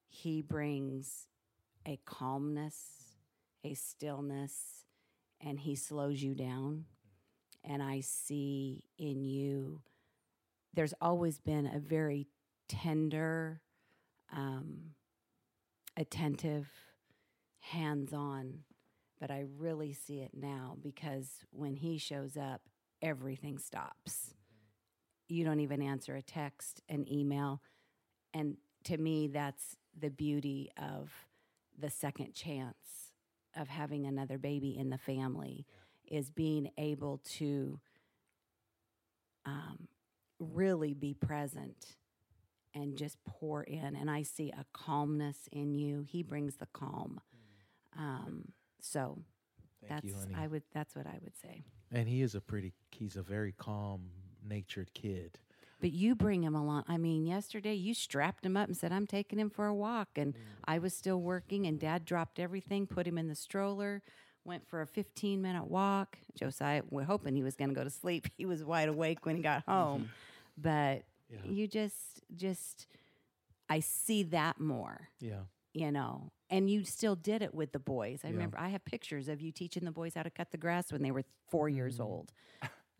he 0.07 0.41
brings 0.41 1.27
a 1.86 2.00
calmness, 2.05 3.17
a 3.63 3.74
stillness, 3.74 4.86
and 5.41 5.60
He 5.60 5.75
slows 5.75 6.22
you 6.22 6.34
down. 6.34 6.86
And 7.63 7.81
I 7.81 8.01
see 8.01 8.86
in 8.98 9.24
you, 9.24 9.81
there's 10.74 10.93
always 11.01 11.39
been 11.39 11.65
a 11.67 11.79
very 11.79 12.27
tender, 12.67 13.62
um, 14.31 14.91
attentive, 15.98 16.69
hands 17.60 18.13
on, 18.13 18.60
but 19.19 19.31
I 19.31 19.45
really 19.57 19.93
see 19.93 20.19
it 20.19 20.31
now 20.34 20.77
because 20.81 21.27
when 21.51 21.75
He 21.75 21.98
shows 21.98 22.38
up, 22.38 22.62
everything 23.02 23.58
stops. 23.58 24.34
You 25.28 25.44
don't 25.44 25.60
even 25.60 25.82
answer 25.82 26.16
a 26.16 26.22
text, 26.22 26.82
an 26.90 27.12
email. 27.12 27.62
And 28.34 28.58
to 28.86 28.98
me, 28.98 29.28
that's 29.28 29.75
the 30.00 30.10
beauty 30.10 30.70
of 30.78 31.12
the 31.78 31.90
second 31.90 32.34
chance 32.34 33.12
of 33.56 33.68
having 33.68 34.06
another 34.06 34.38
baby 34.38 34.78
in 34.78 34.90
the 34.90 34.98
family 34.98 35.66
yeah. 36.10 36.20
is 36.20 36.30
being 36.30 36.70
able 36.78 37.22
to 37.24 37.80
um, 39.46 39.88
really 40.40 40.94
be 40.94 41.14
present 41.14 41.96
and 42.74 42.98
just 42.98 43.18
pour 43.24 43.64
in. 43.64 43.96
And 43.96 44.12
I 44.12 44.24
see 44.24 44.52
a 44.52 44.66
calmness 44.74 45.48
in 45.52 45.74
you. 45.74 46.06
He 46.08 46.24
brings 46.24 46.58
the 46.58 46.68
calm. 46.74 47.22
Mm. 47.98 48.02
Um, 48.02 48.44
so 48.82 49.20
Thank 49.82 50.04
that's 50.04 50.28
you, 50.28 50.36
I 50.38 50.48
would 50.48 50.64
that's 50.74 50.96
what 50.96 51.08
I 51.08 51.18
would 51.24 51.38
say. 51.38 51.64
And 51.92 52.08
he 52.08 52.22
is 52.22 52.36
a 52.36 52.42
pretty 52.42 52.74
he's 52.92 53.15
a 53.15 53.22
very 53.22 53.54
calm 53.54 54.10
natured 54.48 54.94
kid. 54.94 55.39
But 55.82 55.92
you 55.92 56.15
bring 56.15 56.44
him 56.44 56.56
along. 56.56 56.86
I 56.88 56.98
mean, 56.98 57.25
yesterday 57.25 57.74
you 57.74 57.94
strapped 57.94 58.46
him 58.46 58.56
up 58.56 58.68
and 58.68 58.77
said, 58.77 58.92
I'm 58.92 59.06
taking 59.06 59.38
him 59.38 59.50
for 59.50 59.68
a 59.68 59.75
walk. 59.75 60.10
And 60.15 60.34
mm. 60.34 60.39
I 60.65 60.80
was 60.80 60.96
still 60.96 61.22
working, 61.22 61.68
and 61.68 61.80
dad 61.80 62.06
dropped 62.06 62.39
everything, 62.39 62.88
put 62.88 63.06
him 63.06 63.18
in 63.18 63.27
the 63.27 63.36
stroller, 63.36 64.01
went 64.46 64.68
for 64.68 64.82
a 64.82 64.88
15 64.88 65.42
minute 65.42 65.68
walk. 65.68 66.18
Josiah, 66.34 66.84
we're 66.89 67.04
hoping 67.04 67.36
he 67.36 67.44
was 67.44 67.56
going 67.56 67.70
to 67.70 67.75
go 67.75 67.84
to 67.84 67.89
sleep. 67.89 68.27
He 68.38 68.46
was 68.46 68.63
wide 68.63 68.89
awake 68.89 69.25
when 69.25 69.36
he 69.36 69.42
got 69.42 69.63
home. 69.68 70.01
Mm-hmm. 70.01 70.12
But 70.58 71.04
yeah. 71.30 71.51
you 71.51 71.68
just, 71.68 72.22
just, 72.36 72.88
I 73.70 73.82
see 73.82 74.24
that 74.24 74.60
more. 74.60 75.10
Yeah. 75.20 75.42
You 75.74 75.92
know, 75.92 76.32
and 76.50 76.70
you 76.70 76.84
still 76.84 77.16
did 77.16 77.42
it 77.42 77.54
with 77.54 77.72
the 77.72 77.80
boys. 77.80 78.22
I 78.24 78.28
yeah. 78.28 78.34
remember 78.34 78.60
I 78.60 78.70
have 78.70 78.86
pictures 78.86 79.28
of 79.28 79.42
you 79.42 79.52
teaching 79.52 79.86
the 79.86 79.92
boys 79.92 80.14
how 80.16 80.24
to 80.24 80.30
cut 80.30 80.52
the 80.52 80.58
grass 80.58 80.92
when 80.92 81.02
they 81.02 81.12
were 81.12 81.24
four 81.50 81.70
mm. 81.70 81.75
years 81.75 82.00
old. 82.00 82.32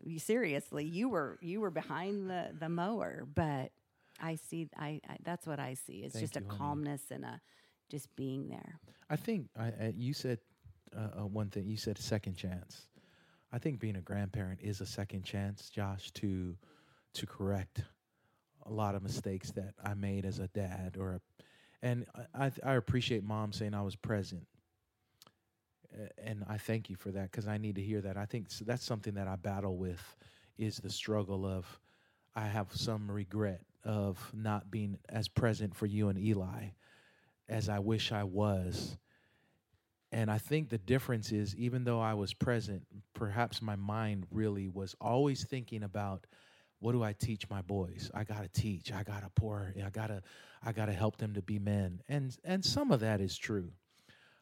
you, 0.04 0.20
seriously, 0.20 0.86
you 0.86 1.10
were 1.10 1.38
you 1.42 1.62
were 1.62 1.72
behind 1.72 2.30
the 2.30 2.50
the 2.58 2.70
mower, 2.70 3.28
but 3.34 3.72
I 4.20 4.36
see 4.36 4.70
I, 4.78 5.02
I 5.08 5.18
that's 5.24 5.46
what 5.46 5.60
I 5.60 5.76
see. 5.76 6.00
It's 6.00 6.14
Thank 6.14 6.24
just 6.24 6.38
a 6.38 6.42
calmness 6.42 7.04
honey. 7.10 7.24
and 7.24 7.36
a 7.36 7.42
just 7.90 8.14
being 8.16 8.50
there. 8.50 8.80
I 9.10 9.16
think 9.16 9.50
I, 9.58 9.66
I, 9.66 9.94
you 9.96 10.14
said 10.14 10.40
uh, 10.96 11.22
uh, 11.22 11.26
one 11.28 11.50
thing. 11.50 11.68
You 11.68 11.78
said 11.78 11.98
second 11.98 12.36
chance. 12.36 12.88
I 13.52 13.60
think 13.60 13.80
being 13.80 13.96
a 13.96 14.02
grandparent 14.02 14.60
is 14.62 14.82
a 14.82 14.86
second 14.86 15.24
chance, 15.24 15.70
Josh, 15.70 16.12
to 16.12 16.58
to 17.14 17.26
correct 17.26 17.84
a 18.66 18.72
lot 18.72 18.96
of 18.96 19.04
mistakes 19.04 19.52
that 19.52 19.74
I 19.84 19.94
made 19.94 20.26
as 20.26 20.40
a 20.40 20.48
dad 20.48 20.98
or 21.00 21.14
a, 21.14 21.22
and 21.86 22.06
I, 22.34 22.52
I 22.64 22.74
appreciate 22.74 23.24
mom 23.24 23.54
saying 23.54 23.74
I 23.74 23.84
was 23.84 23.96
present 23.96 24.48
and 26.18 26.44
I 26.48 26.58
thank 26.58 26.90
you 26.90 26.96
for 26.96 27.12
that 27.12 27.32
because 27.32 27.48
I 27.48 27.58
need 27.58 27.76
to 27.76 27.82
hear 27.82 28.02
that. 28.02 28.18
I 28.18 28.26
think 28.26 28.50
that's 28.50 28.84
something 28.84 29.14
that 29.16 29.28
I 29.28 29.36
battle 29.36 29.78
with 29.78 30.16
is 30.58 30.78
the 30.78 30.90
struggle 30.90 31.46
of 31.46 31.80
I 32.36 32.48
have 32.48 32.68
some 32.74 33.10
regret 33.10 33.62
of 33.84 34.32
not 34.34 34.70
being 34.72 34.98
as 35.10 35.28
present 35.28 35.76
for 35.76 35.86
you 35.86 36.10
and 36.10 36.20
Eli 36.20 36.70
as 37.48 37.70
I 37.70 37.80
wish 37.80 38.12
I 38.12 38.24
was. 38.24 38.98
And 40.12 40.32
I 40.32 40.38
think 40.38 40.70
the 40.70 40.78
difference 40.78 41.32
is 41.32 41.56
even 41.56 41.84
though 41.84 42.02
I 42.02 42.14
was 42.14 42.34
present, 42.34 42.84
perhaps 43.14 43.62
my 43.62 43.76
mind 43.76 44.26
really 44.32 44.68
was 44.68 44.96
always 45.00 45.44
thinking 45.44 45.84
about 45.84 46.26
what 46.86 46.92
do 46.92 47.02
I 47.02 47.14
teach 47.14 47.50
my 47.50 47.64
boys? 47.64 48.12
I 48.14 48.24
got 48.24 48.44
to 48.44 48.62
teach. 48.62 48.94
I 48.94 49.02
got 49.02 49.24
to 49.24 49.30
pour. 49.34 49.74
I 49.84 49.90
got 49.90 50.08
to 50.08 50.22
I 50.64 50.72
got 50.72 50.86
to 50.86 50.94
help 50.94 51.18
them 51.18 51.34
to 51.34 51.42
be 51.42 51.58
men. 51.58 52.00
And 52.08 52.38
and 52.44 52.64
some 52.64 52.92
of 52.92 53.00
that 53.00 53.22
is 53.22 53.36
true. 53.36 53.72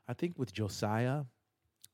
I 0.09 0.13
think 0.13 0.38
with 0.38 0.51
Josiah, 0.51 1.23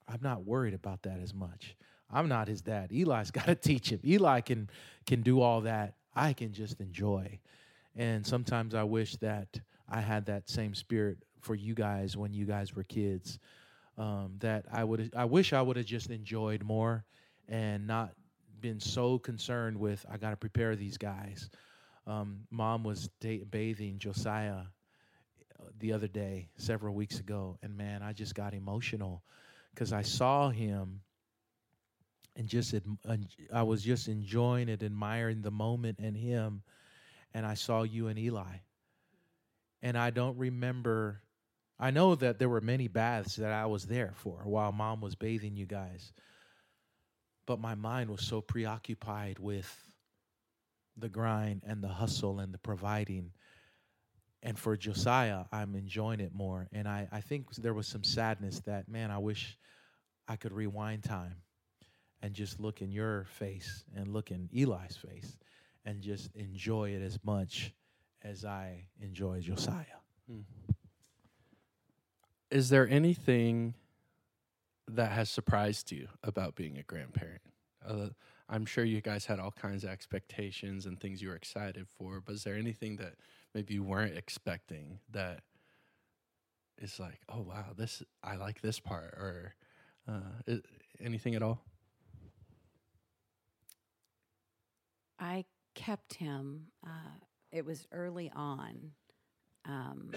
I'm 0.07 0.19
not 0.23 0.45
worried 0.45 0.73
about 0.73 1.03
that 1.03 1.19
as 1.21 1.35
much. 1.35 1.75
I'm 2.11 2.27
not 2.27 2.47
his 2.47 2.63
dad. 2.63 2.91
Eli's 2.91 3.29
got 3.39 3.45
to 3.45 3.53
teach 3.53 3.91
him. 3.91 3.99
Eli 4.03 4.41
can 4.41 4.71
can 5.05 5.21
do 5.21 5.39
all 5.39 5.61
that. 5.61 5.93
I 6.15 6.33
can 6.33 6.51
just 6.51 6.81
enjoy. 6.81 7.39
And 7.95 8.25
sometimes 8.25 8.73
I 8.73 8.81
wish 8.81 9.17
that 9.17 9.61
I 9.87 10.01
had 10.01 10.25
that 10.25 10.49
same 10.49 10.73
spirit 10.73 11.19
for 11.41 11.53
you 11.53 11.75
guys 11.75 12.17
when 12.17 12.33
you 12.33 12.45
guys 12.45 12.75
were 12.75 12.83
kids. 12.83 13.37
Um, 13.99 14.33
that 14.39 14.65
I 14.71 14.83
would 14.83 15.13
I 15.15 15.25
wish 15.25 15.53
I 15.53 15.61
would 15.61 15.77
have 15.77 15.85
just 15.85 16.09
enjoyed 16.09 16.63
more 16.63 17.05
and 17.47 17.85
not 17.85 18.13
been 18.61 18.79
so 18.79 19.19
concerned 19.19 19.77
with 19.77 20.05
I 20.09 20.17
got 20.17 20.31
to 20.31 20.37
prepare 20.37 20.75
these 20.75 20.97
guys. 20.97 21.49
Um, 22.07 22.41
mom 22.49 22.83
was 22.83 23.09
da- 23.19 23.43
bathing 23.43 23.99
Josiah 23.99 24.63
the 25.79 25.93
other 25.93 26.07
day, 26.07 26.49
several 26.57 26.95
weeks 26.95 27.19
ago, 27.19 27.57
and 27.61 27.77
man, 27.77 28.01
I 28.01 28.13
just 28.13 28.35
got 28.35 28.53
emotional 28.53 29.23
because 29.73 29.93
I 29.93 30.01
saw 30.01 30.49
him 30.49 31.01
and 32.35 32.47
just 32.47 32.73
I 33.53 33.63
was 33.63 33.83
just 33.83 34.07
enjoying 34.07 34.69
it, 34.69 34.83
admiring 34.83 35.41
the 35.41 35.51
moment 35.51 35.99
and 35.99 36.15
him, 36.15 36.63
and 37.33 37.45
I 37.45 37.53
saw 37.53 37.83
you 37.83 38.07
and 38.07 38.17
Eli, 38.17 38.59
and 39.81 39.97
I 39.97 40.09
don't 40.09 40.37
remember. 40.37 41.21
I 41.81 41.91
know 41.91 42.15
that 42.15 42.39
there 42.39 42.49
were 42.49 42.61
many 42.61 42.89
baths 42.89 43.37
that 43.37 43.53
I 43.53 43.65
was 43.65 43.85
there 43.85 44.11
for 44.15 44.41
while 44.43 44.71
mom 44.73 44.99
was 44.99 45.15
bathing 45.15 45.55
you 45.55 45.65
guys, 45.65 46.11
but 47.49 47.59
my 47.59 47.73
mind 47.73 48.11
was 48.11 48.21
so 48.21 48.41
preoccupied 48.41 49.39
with 49.39 49.75
the 50.95 51.09
grind 51.09 51.63
and 51.65 51.83
the 51.83 51.87
hustle 51.87 52.39
and 52.39 52.53
the 52.53 52.59
providing. 52.59 53.31
And 54.43 54.55
for 54.55 54.77
Josiah, 54.77 55.45
I'm 55.51 55.73
enjoying 55.73 56.19
it 56.19 56.31
more. 56.31 56.67
And 56.71 56.87
I, 56.87 57.07
I 57.11 57.21
think 57.21 57.55
there 57.55 57.73
was 57.73 57.87
some 57.87 58.03
sadness 58.03 58.59
that, 58.67 58.87
man, 58.87 59.09
I 59.09 59.17
wish 59.17 59.57
I 60.27 60.35
could 60.35 60.51
rewind 60.51 61.03
time 61.03 61.37
and 62.21 62.35
just 62.35 62.59
look 62.59 62.83
in 62.83 62.91
your 62.91 63.25
face 63.31 63.83
and 63.95 64.13
look 64.13 64.29
in 64.29 64.47
Eli's 64.55 64.97
face 64.97 65.39
and 65.85 66.01
just 66.01 66.29
enjoy 66.35 66.91
it 66.91 67.01
as 67.01 67.17
much 67.23 67.73
as 68.21 68.45
I 68.45 68.85
enjoy 69.01 69.39
Josiah. 69.39 69.85
Mm. 70.31 70.43
Is 72.51 72.69
there 72.69 72.87
anything 72.87 73.73
that 74.95 75.11
has 75.11 75.29
surprised 75.29 75.91
you 75.91 76.07
about 76.23 76.55
being 76.55 76.77
a 76.77 76.83
grandparent? 76.83 77.41
Uh, 77.87 78.09
I'm 78.49 78.65
sure 78.65 78.83
you 78.83 79.01
guys 79.01 79.25
had 79.25 79.39
all 79.39 79.51
kinds 79.51 79.83
of 79.83 79.89
expectations 79.89 80.85
and 80.85 80.99
things 80.99 81.21
you 81.21 81.29
were 81.29 81.35
excited 81.35 81.87
for, 81.87 82.21
but 82.21 82.35
is 82.35 82.43
there 82.43 82.55
anything 82.55 82.97
that 82.97 83.13
maybe 83.53 83.73
you 83.73 83.83
weren't 83.83 84.17
expecting 84.17 84.99
that 85.11 85.41
is 86.77 86.99
like, 86.99 87.19
oh 87.29 87.41
wow, 87.41 87.65
this 87.77 88.03
I 88.23 88.35
like 88.35 88.61
this 88.61 88.79
part, 88.79 89.13
or 89.13 89.53
uh, 90.07 90.55
anything 90.99 91.35
at 91.35 91.43
all? 91.43 91.61
I 95.19 95.45
kept 95.75 96.15
him. 96.15 96.67
Uh, 96.85 97.19
it 97.51 97.65
was 97.65 97.87
early 97.91 98.31
on, 98.35 98.91
um, 99.65 100.11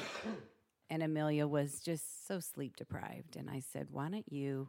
and 0.93 1.03
Amelia 1.03 1.47
was 1.47 1.81
just 1.81 2.29
so 2.29 2.39
sleep 2.39 2.77
deprived, 2.77 3.37
and 3.37 3.49
I 3.49 3.61
said, 3.61 3.89
"Why 3.91 4.11
don't 4.11 4.31
you 4.31 4.69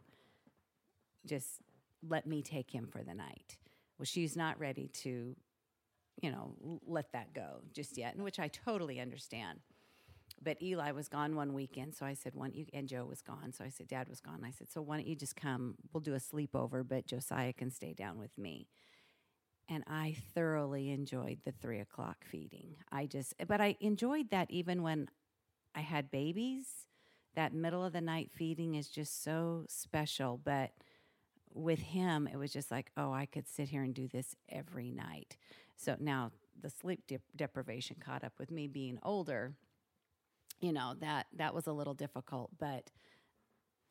just 1.26 1.60
let 2.02 2.26
me 2.26 2.40
take 2.42 2.70
him 2.70 2.86
for 2.86 3.02
the 3.02 3.12
night. 3.12 3.58
Well, 3.98 4.06
she's 4.06 4.34
not 4.34 4.58
ready 4.58 4.88
to, 4.88 5.36
you 6.22 6.30
know, 6.30 6.80
let 6.86 7.12
that 7.12 7.34
go 7.34 7.60
just 7.74 7.98
yet, 7.98 8.14
and 8.14 8.24
which 8.24 8.38
I 8.38 8.48
totally 8.48 9.00
understand. 9.00 9.60
But 10.42 10.62
Eli 10.62 10.92
was 10.92 11.08
gone 11.08 11.36
one 11.36 11.52
weekend, 11.52 11.94
so 11.94 12.06
I 12.06 12.14
said, 12.14 12.34
"Why 12.34 12.46
don't 12.46 12.56
you?" 12.56 12.66
And 12.72 12.88
Joe 12.88 13.04
was 13.04 13.20
gone, 13.20 13.52
so 13.52 13.62
I 13.62 13.68
said, 13.68 13.88
"Dad 13.88 14.08
was 14.08 14.20
gone." 14.22 14.44
I 14.44 14.50
said, 14.50 14.70
"So 14.70 14.80
why 14.80 14.96
don't 14.96 15.06
you 15.06 15.16
just 15.16 15.36
come? 15.36 15.76
We'll 15.92 16.00
do 16.00 16.14
a 16.14 16.18
sleepover, 16.18 16.88
but 16.88 17.06
Josiah 17.06 17.52
can 17.52 17.70
stay 17.70 17.92
down 17.92 18.18
with 18.18 18.36
me." 18.38 18.66
And 19.68 19.84
I 19.86 20.16
thoroughly 20.34 20.88
enjoyed 20.88 21.40
the 21.44 21.52
three 21.52 21.80
o'clock 21.80 22.24
feeding. 22.24 22.76
I 22.90 23.04
just, 23.06 23.34
but 23.46 23.60
I 23.60 23.76
enjoyed 23.80 24.30
that 24.30 24.50
even 24.50 24.82
when 24.82 25.08
I 25.74 25.80
had 25.80 26.10
babies. 26.10 26.66
That 27.34 27.52
middle 27.52 27.84
of 27.84 27.92
the 27.92 28.00
night 28.00 28.30
feeding 28.32 28.74
is 28.74 28.88
just 28.88 29.24
so 29.24 29.64
special, 29.68 30.40
but 30.42 30.70
with 31.52 31.80
him, 31.80 32.28
it 32.30 32.36
was 32.36 32.52
just 32.52 32.70
like, 32.70 32.90
oh, 32.96 33.12
I 33.12 33.26
could 33.26 33.48
sit 33.48 33.68
here 33.68 33.82
and 33.82 33.94
do 33.94 34.08
this 34.08 34.34
every 34.48 34.90
night. 34.90 35.36
So 35.76 35.96
now 35.98 36.32
the 36.60 36.70
sleep 36.70 37.06
de- 37.06 37.18
deprivation 37.34 37.96
caught 38.04 38.24
up 38.24 38.34
with 38.38 38.50
me 38.50 38.68
being 38.68 38.98
older. 39.02 39.54
You 40.60 40.72
know 40.72 40.94
that 41.00 41.26
that 41.36 41.54
was 41.54 41.66
a 41.66 41.72
little 41.72 41.94
difficult, 41.94 42.50
but 42.58 42.90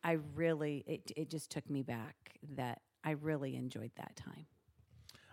I 0.03 0.13
really 0.35 0.83
it 0.87 1.11
it 1.15 1.29
just 1.29 1.49
took 1.49 1.69
me 1.69 1.83
back 1.83 2.15
that 2.55 2.81
I 3.03 3.11
really 3.11 3.55
enjoyed 3.55 3.91
that 3.97 4.15
time. 4.15 4.47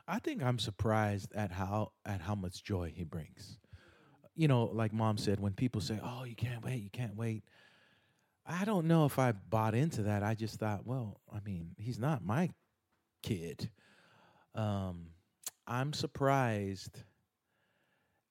I 0.06 0.18
think 0.18 0.42
I'm 0.42 0.58
surprised 0.58 1.32
at 1.34 1.52
how 1.52 1.92
at 2.04 2.20
how 2.20 2.34
much 2.34 2.64
joy 2.64 2.92
he 2.94 3.04
brings. 3.04 3.58
You 4.40 4.48
know, 4.48 4.70
like 4.72 4.94
mom 4.94 5.18
said, 5.18 5.38
when 5.38 5.52
people 5.52 5.82
say, 5.82 6.00
"Oh, 6.02 6.24
you 6.24 6.34
can't 6.34 6.64
wait, 6.64 6.82
you 6.82 6.88
can't 6.88 7.14
wait," 7.14 7.44
I 8.46 8.64
don't 8.64 8.86
know 8.86 9.04
if 9.04 9.18
I 9.18 9.32
bought 9.32 9.74
into 9.74 10.04
that. 10.04 10.22
I 10.22 10.34
just 10.34 10.58
thought, 10.58 10.86
well, 10.86 11.20
I 11.30 11.40
mean, 11.40 11.74
he's 11.78 11.98
not 11.98 12.24
my 12.24 12.48
kid. 13.22 13.70
Um, 14.54 15.08
I'm 15.66 15.92
surprised 15.92 17.02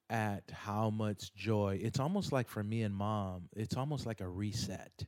at 0.09 0.49
how 0.51 0.89
much 0.89 1.31
joy. 1.35 1.79
It's 1.79 1.99
almost 1.99 2.31
like 2.31 2.49
for 2.49 2.63
me 2.63 2.81
and 2.81 2.95
mom, 2.95 3.43
it's 3.55 3.77
almost 3.77 4.07
like 4.07 4.21
a 4.21 4.27
reset. 4.27 5.05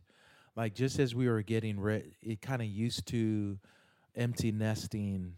Like 0.55 0.75
just 0.75 0.99
as 0.99 1.15
we 1.15 1.27
were 1.27 1.41
getting 1.41 1.79
ready, 1.79 2.15
it 2.21 2.41
kind 2.41 2.61
of 2.61 2.67
used 2.67 3.07
to 3.07 3.57
empty 4.15 4.51
nesting. 4.51 5.33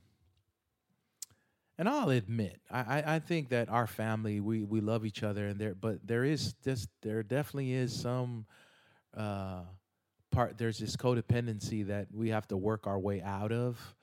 And 1.77 1.89
I'll 1.89 2.09
admit, 2.09 2.61
I, 2.69 2.79
I, 2.79 3.15
I 3.15 3.19
think 3.19 3.49
that 3.49 3.69
our 3.69 3.87
family 3.87 4.39
we 4.39 4.63
we 4.63 4.79
love 4.79 5.05
each 5.05 5.23
other, 5.23 5.47
and 5.47 5.59
there, 5.59 5.73
but 5.73 6.05
there 6.05 6.23
is 6.23 6.53
just 6.63 6.89
there 7.01 7.23
definitely 7.23 7.73
is 7.73 7.99
some 7.99 8.45
uh, 9.17 9.61
part 10.31 10.57
there's 10.57 10.77
this 10.77 10.95
codependency 10.95 11.87
that 11.87 12.07
we 12.13 12.29
have 12.29 12.47
to 12.49 12.57
work 12.57 12.85
our 12.85 12.99
way 12.99 13.21
out 13.21 13.51
of 13.51 13.95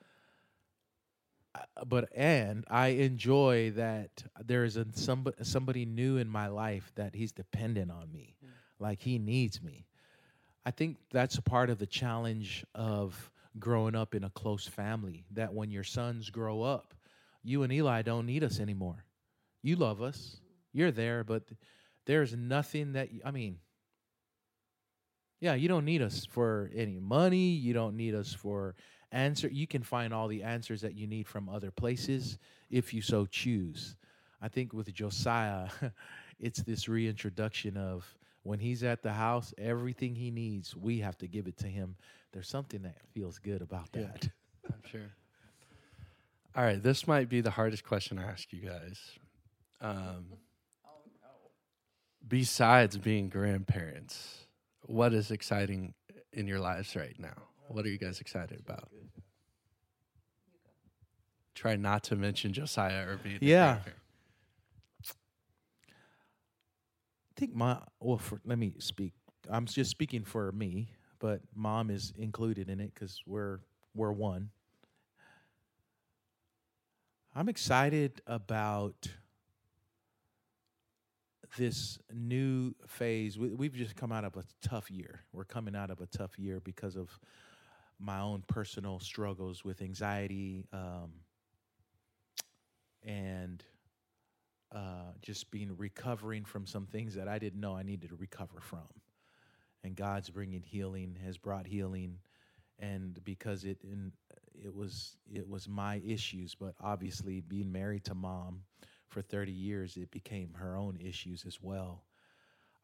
uh, 1.53 1.85
but 1.85 2.09
and 2.15 2.63
I 2.69 2.87
enjoy 2.87 3.71
that 3.71 4.23
there 4.45 4.63
is 4.63 4.77
a 4.77 4.85
somebody 4.93 5.43
somebody 5.43 5.85
new 5.85 6.17
in 6.17 6.29
my 6.29 6.47
life 6.47 6.91
that 6.95 7.13
he's 7.13 7.31
dependent 7.31 7.91
on 7.91 8.11
me, 8.11 8.35
mm. 8.43 8.49
like 8.79 9.01
he 9.01 9.19
needs 9.19 9.61
me. 9.61 9.85
I 10.65 10.71
think 10.71 10.97
that's 11.11 11.37
a 11.37 11.41
part 11.41 11.69
of 11.69 11.79
the 11.79 11.87
challenge 11.87 12.63
of 12.73 13.31
growing 13.59 13.95
up 13.95 14.15
in 14.15 14.23
a 14.23 14.29
close 14.29 14.67
family. 14.67 15.25
That 15.31 15.53
when 15.53 15.71
your 15.71 15.83
sons 15.83 16.29
grow 16.29 16.61
up, 16.61 16.93
you 17.43 17.63
and 17.63 17.71
Eli 17.71 18.01
don't 18.01 18.25
need 18.25 18.43
us 18.43 18.59
anymore. 18.59 19.05
You 19.63 19.75
love 19.75 20.01
us, 20.01 20.37
you're 20.73 20.91
there, 20.91 21.23
but 21.23 21.43
there's 22.05 22.35
nothing 22.35 22.93
that 22.93 23.09
I 23.23 23.31
mean. 23.31 23.57
Yeah, 25.39 25.55
you 25.55 25.67
don't 25.67 25.85
need 25.85 26.03
us 26.03 26.25
for 26.29 26.69
any 26.75 26.99
money. 26.99 27.49
You 27.49 27.73
don't 27.73 27.97
need 27.97 28.13
us 28.13 28.31
for 28.31 28.75
answer. 29.11 29.47
You 29.47 29.65
can 29.65 29.81
find 29.81 30.13
all 30.13 30.27
the 30.27 30.43
answers 30.43 30.81
that 30.81 30.95
you 30.95 31.07
need 31.07 31.27
from 31.27 31.49
other 31.49 31.71
places 31.71 32.37
if 32.69 32.93
you 32.93 33.01
so 33.01 33.25
choose. 33.25 33.95
I 34.41 34.47
think 34.47 34.73
with 34.73 34.93
Josiah, 34.93 35.67
it's 36.39 36.61
this 36.61 36.87
reintroduction 36.87 37.75
of 37.75 38.05
when 38.43 38.59
he's 38.59 38.83
at 38.83 39.03
the 39.03 39.11
house, 39.11 39.53
everything 39.57 40.15
he 40.15 40.31
needs, 40.31 40.75
we 40.75 40.99
have 40.99 41.17
to 41.19 41.27
give 41.27 41.47
it 41.47 41.57
to 41.57 41.67
him. 41.67 41.95
There's 42.33 42.47
something 42.47 42.81
that 42.83 42.97
feels 43.13 43.37
good 43.37 43.61
about 43.61 43.91
that. 43.93 44.23
Yeah, 44.23 44.71
I'm 44.73 44.81
sure. 44.89 45.11
All 46.53 46.63
right, 46.63 46.81
this 46.81 47.07
might 47.07 47.29
be 47.29 47.39
the 47.39 47.51
hardest 47.51 47.85
question 47.85 48.19
I 48.19 48.23
ask 48.23 48.51
you 48.51 48.61
guys. 48.61 48.99
Um, 49.79 50.25
oh, 50.85 50.89
no. 51.21 51.29
Besides 52.27 52.97
being 52.97 53.29
grandparents, 53.29 54.47
what 54.81 55.13
is 55.13 55.31
exciting 55.31 55.93
in 56.33 56.47
your 56.47 56.59
lives 56.59 56.95
right 56.95 57.15
now? 57.17 57.35
What 57.69 57.85
are 57.85 57.89
you 57.89 57.97
guys 57.97 58.19
excited 58.19 58.59
about? 58.59 58.89
Try 61.55 61.77
not 61.77 62.03
to 62.05 62.15
mention 62.17 62.51
Josiah 62.51 63.07
or 63.07 63.17
be. 63.17 63.37
Yeah. 63.39 63.77
I 65.05 65.09
think 67.37 67.55
my 67.55 67.77
well, 67.99 68.17
for, 68.17 68.41
let 68.45 68.59
me 68.59 68.73
speak. 68.79 69.13
I'm 69.49 69.65
just 69.65 69.89
speaking 69.89 70.23
for 70.23 70.51
me, 70.51 70.89
but 71.19 71.41
mom 71.55 71.89
is 71.89 72.13
included 72.17 72.69
in 72.69 72.79
it 72.79 72.93
because 72.93 73.21
we're 73.25 73.59
we're 73.95 74.11
one. 74.11 74.49
I'm 77.33 77.47
excited 77.47 78.21
about 78.27 79.07
this 81.57 81.97
new 82.13 82.75
phase. 82.87 83.39
We, 83.39 83.67
have 83.67 83.73
just 83.73 83.95
come 83.95 84.11
out 84.11 84.25
of 84.25 84.35
a 84.35 84.43
tough 84.61 84.91
year. 84.91 85.21
We're 85.31 85.45
coming 85.45 85.73
out 85.73 85.91
of 85.91 86.01
a 86.01 86.07
tough 86.07 86.37
year 86.37 86.59
because 86.59 86.97
of 86.97 87.17
my 87.97 88.19
own 88.19 88.43
personal 88.47 88.99
struggles 88.99 89.63
with 89.63 89.81
anxiety 89.81 90.65
um, 90.73 91.11
and 93.01 93.63
uh, 94.75 95.13
just 95.21 95.51
being 95.51 95.77
recovering 95.77 96.43
from 96.43 96.67
some 96.67 96.85
things 96.85 97.15
that 97.15 97.29
I 97.29 97.39
didn't 97.39 97.61
know 97.61 97.77
I 97.77 97.83
needed 97.83 98.09
to 98.09 98.17
recover 98.17 98.59
from. 98.59 98.89
And 99.85 99.95
God's 99.95 100.29
bringing 100.29 100.63
healing, 100.63 101.17
has 101.23 101.37
brought 101.37 101.65
healing, 101.65 102.17
and 102.77 103.23
because 103.23 103.63
it 103.63 103.77
in, 103.85 104.11
it 104.53 104.73
was 104.73 105.17
it 105.31 105.47
was 105.47 105.67
my 105.67 106.01
issues, 106.05 106.55
but 106.55 106.73
obviously 106.81 107.41
being 107.41 107.71
married 107.71 108.05
to 108.05 108.15
mom 108.15 108.63
for 109.09 109.21
30 109.21 109.51
years, 109.51 109.97
it 109.97 110.11
became 110.11 110.53
her 110.53 110.75
own 110.75 110.97
issues 110.97 111.43
as 111.45 111.61
well. 111.61 112.05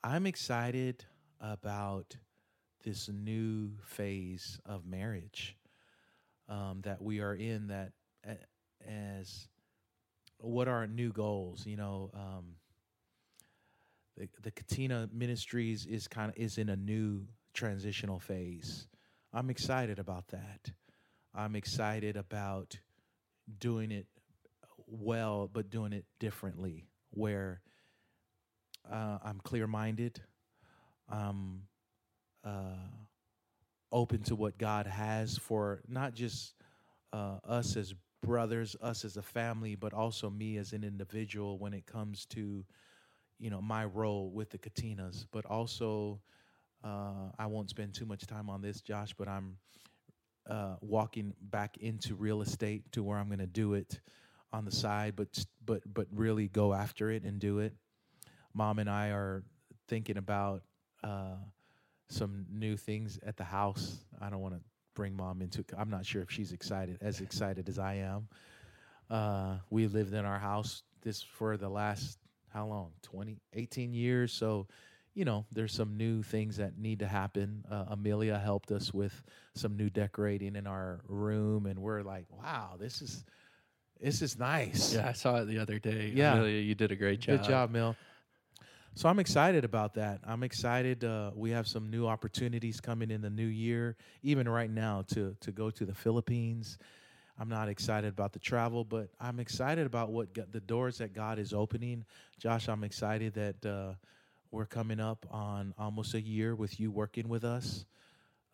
I'm 0.04 0.26
excited 0.26 1.06
about 1.40 2.18
this 2.84 3.10
new 3.10 3.72
phase 3.84 4.60
of 4.66 4.86
marriage 4.86 5.58
um, 6.50 6.82
that 6.84 7.02
we 7.02 7.20
are 7.20 7.34
in. 7.34 7.68
That 7.68 7.92
as 8.88 9.48
what 10.40 10.68
are 10.68 10.86
new 10.88 11.12
goals? 11.12 11.66
You 11.66 11.78
know, 11.78 12.12
um, 12.14 12.56
the, 14.18 14.28
the 14.42 14.52
Katina 14.52 15.10
Ministries 15.14 15.86
is 15.86 16.08
kind 16.08 16.30
of 16.30 16.38
is 16.38 16.58
in 16.58 16.70
a 16.70 16.76
new 16.76 17.28
transitional 17.54 18.20
phase. 18.20 18.88
I'm 19.34 19.50
excited 19.50 20.00
about 20.00 20.28
that. 20.30 20.72
I'm 21.38 21.56
excited 21.56 22.17
about 22.17 22.80
doing 23.60 23.91
it 23.91 24.08
well, 24.88 25.47
but 25.54 25.69
doing 25.69 25.93
it 25.93 26.06
differently, 26.19 26.88
where 27.12 27.62
uh, 28.91 29.19
I'm 29.23 29.39
clear 29.43 29.67
minded. 29.67 30.19
I'm 31.08 31.62
uh, 32.43 32.88
open 33.91 34.23
to 34.23 34.36
what 34.36 34.58
God 34.58 34.88
has 34.88 35.38
for 35.38 35.82
not 35.88 36.15
just 36.15 36.56
uh, 37.13 37.38
us 37.47 37.78
as 37.78 37.93
brothers, 38.23 38.76
us 38.82 39.06
as 39.06 39.15
a 39.17 39.21
family, 39.21 39.76
but 39.76 39.93
also 39.93 40.32
me 40.32 40.58
as 40.58 40.73
an 40.73 40.84
individual 40.84 41.60
when 41.60 41.73
it 41.73 41.86
comes 41.86 42.26
to, 42.26 42.65
you 43.38 43.50
know, 43.52 43.62
my 43.62 43.86
role 43.86 44.32
with 44.32 44.50
the 44.50 44.58
Katinas. 44.58 45.28
But 45.32 45.45
also, 45.45 46.19
uh, 46.84 47.30
I 47.38 47.45
won't 47.45 47.69
spend 47.69 47.93
too 47.93 48.08
much 48.08 48.26
time 48.26 48.50
on 48.50 48.62
this, 48.62 48.82
Josh, 48.82 49.13
but 49.13 49.28
I'm 49.28 49.58
uh, 50.50 50.76
walking 50.82 51.34
back 51.42 51.78
into 51.78 52.16
real 52.16 52.42
estate 52.42 52.92
to 52.94 53.04
where 53.04 53.18
I'm 53.18 53.28
going 53.28 53.40
to 53.40 53.48
do 53.48 53.74
it 53.74 54.00
on 54.54 54.66
the 54.66 54.72
side, 54.72 55.16
but 55.16 55.46
but 55.66 55.82
but 55.94 56.08
really 56.12 56.48
go 56.48 56.74
after 56.74 57.12
it 57.12 57.24
and 57.24 57.40
do 57.40 57.60
it. 57.60 57.74
Mom 58.54 58.80
and 58.80 58.90
I 58.90 59.10
are 59.10 59.44
thinking 59.88 60.18
about 60.18 60.64
uh, 61.04 61.36
some 62.10 62.46
new 62.52 62.78
things 62.78 63.20
at 63.26 63.38
the 63.38 63.44
house. 63.44 64.00
I 64.22 64.30
don't 64.30 64.42
want 64.42 64.56
to 64.56 64.62
bring 64.96 65.16
mom 65.16 65.42
into 65.42 65.62
it. 65.62 65.72
I'm 65.78 65.90
not 65.90 66.06
sure 66.06 66.22
if 66.22 66.32
she's 66.32 66.52
excited, 66.52 66.98
as 67.02 67.22
excited 67.22 67.70
as 67.70 67.78
I 67.78 67.96
am. 67.96 68.28
Uh, 69.10 69.58
we 69.70 69.88
lived 69.88 70.14
in 70.14 70.26
our 70.26 70.40
house 70.40 70.84
this 71.02 71.22
for 71.22 71.58
the 71.58 71.70
last 71.70 72.18
how 72.50 72.66
long 72.66 72.92
20 73.04 73.38
18 73.54 73.94
years 73.94 74.34
so 74.34 74.68
you 75.18 75.26
know 75.26 75.46
there's 75.52 75.74
some 75.74 75.98
new 75.98 76.22
things 76.22 76.58
that 76.58 76.78
need 76.78 77.00
to 77.00 77.08
happen 77.08 77.66
uh, 77.72 77.86
amelia 77.88 78.38
helped 78.38 78.72
us 78.72 78.94
with 78.94 79.24
some 79.56 79.76
new 79.76 79.90
decorating 79.90 80.56
in 80.56 80.68
our 80.68 81.02
room 81.08 81.66
and 81.66 81.80
we're 81.80 82.04
like 82.04 82.26
wow 82.30 82.76
this 82.80 83.02
is 83.02 83.26
this 84.00 84.22
is 84.22 84.38
nice 84.38 84.94
Yeah, 84.94 85.10
I 85.10 85.14
saw 85.14 85.38
it 85.38 85.46
the 85.46 85.58
other 85.58 85.80
day. 85.80 86.12
Yeah. 86.14 86.34
Amelia, 86.34 86.62
you 86.62 86.76
did 86.76 86.92
a 86.92 86.96
great 86.96 87.20
job. 87.20 87.40
Good 87.40 87.50
job, 87.50 87.72
Mill. 87.72 87.96
So 88.94 89.10
I'm 89.10 89.18
excited 89.18 89.66
about 89.66 89.96
that. 89.96 90.20
I'm 90.24 90.44
excited. 90.44 91.04
Uh, 91.04 91.32
we 91.36 91.50
have 91.50 91.68
some 91.68 91.90
new 91.90 92.08
opportunities 92.08 92.80
coming 92.80 93.10
in 93.10 93.22
the 93.22 93.30
new 93.32 93.48
year, 93.48 93.96
even 94.22 94.48
right 94.48 94.70
now 94.70 95.04
to 95.14 95.36
to 95.42 95.52
go 95.52 95.72
to 95.72 95.84
the 95.84 95.96
Philippines. 95.96 96.78
I'm 97.40 97.50
not 97.50 97.70
excited 97.70 98.10
about 98.10 98.34
the 98.34 98.40
travel, 98.40 98.84
but 98.84 99.10
I'm 99.20 99.40
excited 99.40 99.88
about 99.88 100.12
what 100.12 100.28
the 100.52 100.60
doors 100.60 101.00
that 101.00 101.14
God 101.14 101.40
is 101.40 101.54
opening. 101.54 102.06
Josh, 102.40 102.68
I'm 102.68 102.84
excited 102.84 103.34
that 103.34 103.66
uh, 103.66 103.94
we're 104.52 104.66
coming 104.66 105.00
up 105.00 105.26
on 105.32 105.74
almost 105.78 106.14
a 106.14 106.22
year 106.22 106.56
with 106.56 106.80
you 106.80 106.92
working 106.92 107.28
with 107.30 107.44
us. 107.44 107.86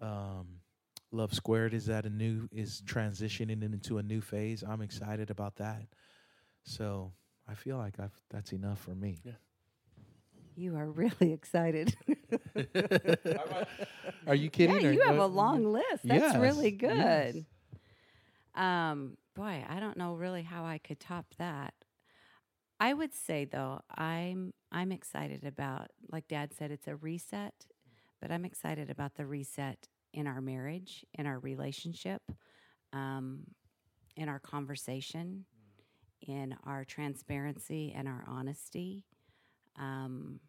Um, 0.02 0.60
Love 1.12 1.34
Squared 1.34 1.74
is 1.74 1.90
at 1.90 2.06
a 2.06 2.10
new 2.10 2.48
is 2.52 2.82
transitioning 2.86 3.62
into 3.64 4.00
a 4.00 4.04
new 4.04 4.20
phase. 4.22 4.64
I'm 4.68 4.82
excited 4.82 5.30
about 5.30 5.58
that. 5.58 5.84
So 6.64 7.12
I 7.48 7.54
feel 7.54 7.78
like 7.78 8.00
I've 8.00 8.20
that's 8.30 8.52
enough 8.52 8.80
for 8.80 8.96
me. 8.96 9.20
You 10.56 10.76
are 10.76 10.90
really 10.90 11.34
excited. 11.34 11.96
Are 14.28 14.36
you 14.36 14.50
kidding? 14.50 14.82
yeah, 14.82 14.92
you 14.92 15.02
have 15.02 15.18
a 15.18 15.26
long 15.26 15.66
list. 15.72 16.04
That's 16.04 16.36
really 16.38 16.78
Yes, 16.80 16.96
yes. 16.96 17.34
good. 17.34 17.46
Um, 18.62 19.18
boy, 19.36 19.64
I 19.68 19.80
don't 19.80 19.98
know 19.98 20.14
really 20.14 20.44
how 20.44 20.64
I 20.66 20.78
could 20.78 21.00
top 21.00 21.26
that. 21.40 21.74
I 22.84 22.92
would 22.94 23.14
say 23.14 23.46
though, 23.46 23.80
I'm 23.96 24.54
I'm 24.70 24.92
excited 24.92 25.46
about 25.46 25.88
like 26.12 26.28
dad 26.28 26.54
said 26.54 26.70
it's 26.70 26.90
a 26.90 26.98
reset, 26.98 27.54
but 28.22 28.30
I'm 28.30 28.44
excited 28.44 28.90
about 28.90 29.16
the 29.16 29.26
reset 29.26 29.88
in 30.14 30.28
our 30.28 30.42
marriage, 30.42 31.06
in 31.14 31.26
our 31.26 31.40
relationship, 31.40 32.22
um, 32.92 33.46
in 34.18 34.28
our 34.28 34.40
conversation, 34.40 35.46
in 36.28 36.58
our 36.66 36.84
transparency 36.84 37.94
and 37.96 38.06
our 38.06 38.26
honesty. 38.28 39.06
Um, 39.80 40.42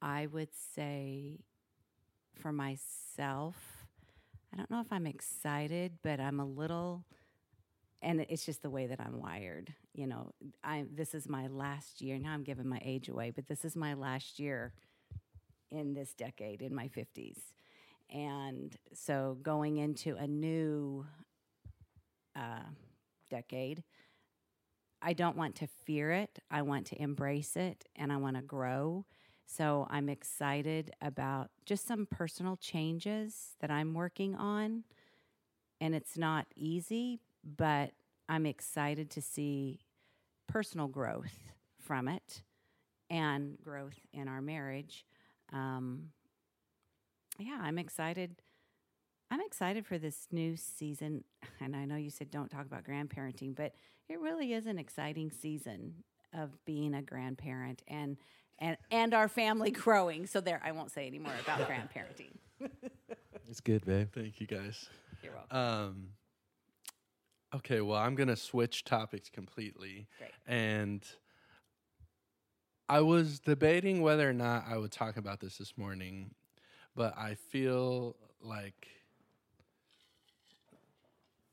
I 0.00 0.26
would 0.26 0.54
say 0.54 1.40
for 2.36 2.52
myself, 2.52 3.56
I 4.54 4.56
don't 4.56 4.70
know 4.70 4.82
if 4.82 4.92
I'm 4.92 5.08
excited, 5.08 5.98
but 6.04 6.20
I'm 6.20 6.38
a 6.38 6.46
little 6.46 7.04
and 8.02 8.20
it's 8.28 8.46
just 8.46 8.62
the 8.62 8.70
way 8.70 8.86
that 8.86 9.00
I'm 9.00 9.20
wired. 9.20 9.74
You 9.94 10.06
know, 10.06 10.32
I 10.62 10.86
this 10.94 11.14
is 11.14 11.28
my 11.28 11.48
last 11.48 12.00
year. 12.00 12.18
Now 12.18 12.32
I'm 12.32 12.44
giving 12.44 12.68
my 12.68 12.80
age 12.84 13.08
away, 13.08 13.30
but 13.30 13.46
this 13.46 13.64
is 13.64 13.76
my 13.76 13.94
last 13.94 14.38
year 14.38 14.72
in 15.70 15.94
this 15.94 16.14
decade 16.14 16.62
in 16.62 16.74
my 16.74 16.88
50s. 16.88 17.38
And 18.10 18.74
so 18.94 19.36
going 19.42 19.76
into 19.76 20.16
a 20.16 20.26
new 20.26 21.06
uh, 22.34 22.70
decade, 23.28 23.82
I 25.02 25.12
don't 25.12 25.36
want 25.36 25.56
to 25.56 25.66
fear 25.84 26.12
it. 26.12 26.38
I 26.50 26.62
want 26.62 26.86
to 26.86 27.02
embrace 27.02 27.56
it 27.56 27.84
and 27.96 28.12
I 28.12 28.16
want 28.16 28.36
to 28.36 28.42
grow. 28.42 29.04
So 29.46 29.86
I'm 29.90 30.08
excited 30.08 30.92
about 31.00 31.50
just 31.64 31.86
some 31.86 32.06
personal 32.06 32.56
changes 32.56 33.56
that 33.60 33.70
I'm 33.70 33.94
working 33.94 34.34
on. 34.34 34.84
And 35.80 35.94
it's 35.94 36.18
not 36.18 36.46
easy, 36.56 37.20
but 37.44 37.92
I'm 38.28 38.46
excited 38.46 39.10
to 39.10 39.22
see 39.22 39.80
personal 40.46 40.88
growth 40.88 41.32
from 41.80 42.08
it 42.08 42.42
and 43.10 43.58
growth 43.62 43.98
in 44.12 44.28
our 44.28 44.40
marriage. 44.40 45.04
Um, 45.52 46.10
yeah, 47.38 47.58
I'm 47.60 47.78
excited. 47.78 48.42
I'm 49.30 49.40
excited 49.40 49.86
for 49.86 49.98
this 49.98 50.26
new 50.30 50.56
season. 50.56 51.24
And 51.60 51.76
I 51.76 51.84
know 51.84 51.96
you 51.96 52.10
said 52.10 52.30
don't 52.30 52.50
talk 52.50 52.66
about 52.66 52.84
grandparenting, 52.84 53.54
but 53.54 53.74
it 54.08 54.20
really 54.20 54.52
is 54.52 54.66
an 54.66 54.78
exciting 54.78 55.30
season 55.30 55.94
of 56.34 56.50
being 56.64 56.94
a 56.94 57.02
grandparent 57.02 57.82
and 57.88 58.16
and 58.58 58.76
and 58.90 59.14
our 59.14 59.28
family 59.28 59.70
growing. 59.84 60.26
So 60.26 60.40
there, 60.40 60.60
I 60.64 60.72
won't 60.72 60.90
say 60.90 61.06
any 61.06 61.18
more 61.18 61.34
about 61.42 61.60
grandparenting. 61.68 62.32
It's 63.48 63.60
good, 63.60 63.84
babe. 63.84 64.08
Thank 64.14 64.40
you 64.40 64.46
guys. 64.46 64.88
You're 65.22 65.32
welcome. 65.32 65.56
Um, 65.56 66.08
okay, 67.54 67.80
well, 67.80 67.98
I'm 67.98 68.14
going 68.14 68.28
to 68.28 68.36
switch 68.36 68.84
topics 68.84 69.28
completely. 69.30 70.06
Great. 70.18 70.30
And 70.46 71.02
I 72.88 73.00
was 73.00 73.40
debating 73.40 74.02
whether 74.02 74.28
or 74.28 74.32
not 74.32 74.64
I 74.68 74.78
would 74.78 74.92
talk 74.92 75.16
about 75.16 75.40
this 75.40 75.58
this 75.58 75.76
morning, 75.76 76.34
but 76.94 77.16
I 77.16 77.34
feel 77.34 78.16
like 78.40 78.88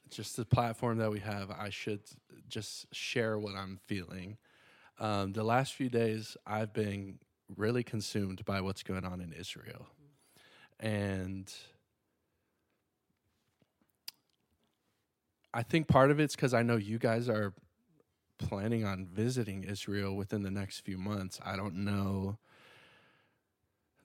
just 0.10 0.38
the 0.38 0.46
platform 0.46 0.98
that 1.00 1.12
we 1.12 1.20
have, 1.20 1.52
I 1.52 1.70
should 1.70 2.02
just 2.48 2.94
share 2.94 3.38
what 3.38 3.56
I'm 3.56 3.80
feeling. 3.86 4.38
Um, 5.00 5.34
the 5.34 5.44
last 5.44 5.74
few 5.74 5.90
days, 5.90 6.38
I've 6.46 6.72
been 6.74 7.20
really 7.58 7.84
consumed 7.84 8.46
by 8.46 8.62
what's 8.62 8.82
going 8.82 9.04
on 9.04 9.20
in 9.20 9.34
Israel. 9.34 9.88
And 10.80 11.54
I 15.56 15.64
think 15.64 15.88
part 15.88 16.12
of 16.12 16.20
it's 16.20 16.36
because 16.36 16.54
I 16.54 16.64
know 16.64 16.76
you 16.76 17.00
guys 17.00 17.30
are 17.30 17.54
planning 18.38 18.84
on 18.84 19.06
visiting 19.06 19.64
Israel 19.64 20.14
within 20.14 20.44
the 20.44 20.52
next 20.52 20.82
few 20.82 20.98
months. 20.98 21.40
I 21.46 21.56
don't 21.56 21.86
know. 21.86 22.38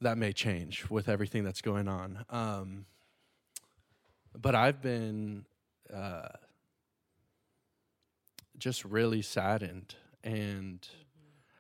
That 0.01 0.17
may 0.17 0.33
change 0.33 0.89
with 0.89 1.09
everything 1.09 1.43
that's 1.43 1.61
going 1.61 1.89
on. 1.89 2.25
Um, 2.31 2.87
but 4.41 4.55
I've 4.55 4.81
been 4.81 5.45
uh, 5.93 6.29
just 8.57 8.85
really 8.85 9.21
saddened 9.21 9.97
and 10.23 10.87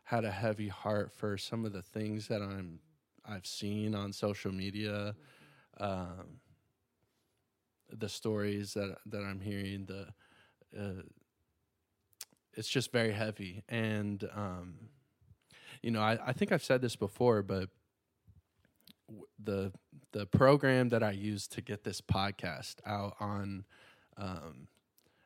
had 0.04 0.24
a 0.24 0.30
heavy 0.30 0.68
heart 0.68 1.10
for 1.10 1.36
some 1.36 1.64
of 1.64 1.72
the 1.72 1.82
things 1.82 2.28
that 2.28 2.40
I'm 2.40 2.78
I've 3.28 3.46
seen 3.46 3.96
on 3.96 4.12
social 4.12 4.52
media. 4.52 5.16
Um, 5.78 6.38
the 7.92 8.08
stories 8.08 8.74
that 8.74 8.96
that 9.06 9.22
I'm 9.22 9.40
hearing, 9.40 9.86
the 9.86 10.06
uh, 10.78 11.02
it's 12.54 12.68
just 12.68 12.92
very 12.92 13.12
heavy, 13.12 13.62
and 13.68 14.22
um, 14.34 14.74
you 15.82 15.90
know, 15.90 16.00
I, 16.00 16.18
I 16.26 16.32
think 16.32 16.52
I've 16.52 16.64
said 16.64 16.80
this 16.80 16.96
before, 16.96 17.42
but 17.42 17.68
w- 19.08 19.26
the 19.42 19.72
the 20.12 20.26
program 20.26 20.88
that 20.90 21.02
I 21.02 21.12
use 21.12 21.46
to 21.48 21.60
get 21.60 21.84
this 21.84 22.00
podcast 22.00 22.76
out 22.84 23.16
on 23.20 23.64
um, 24.16 24.68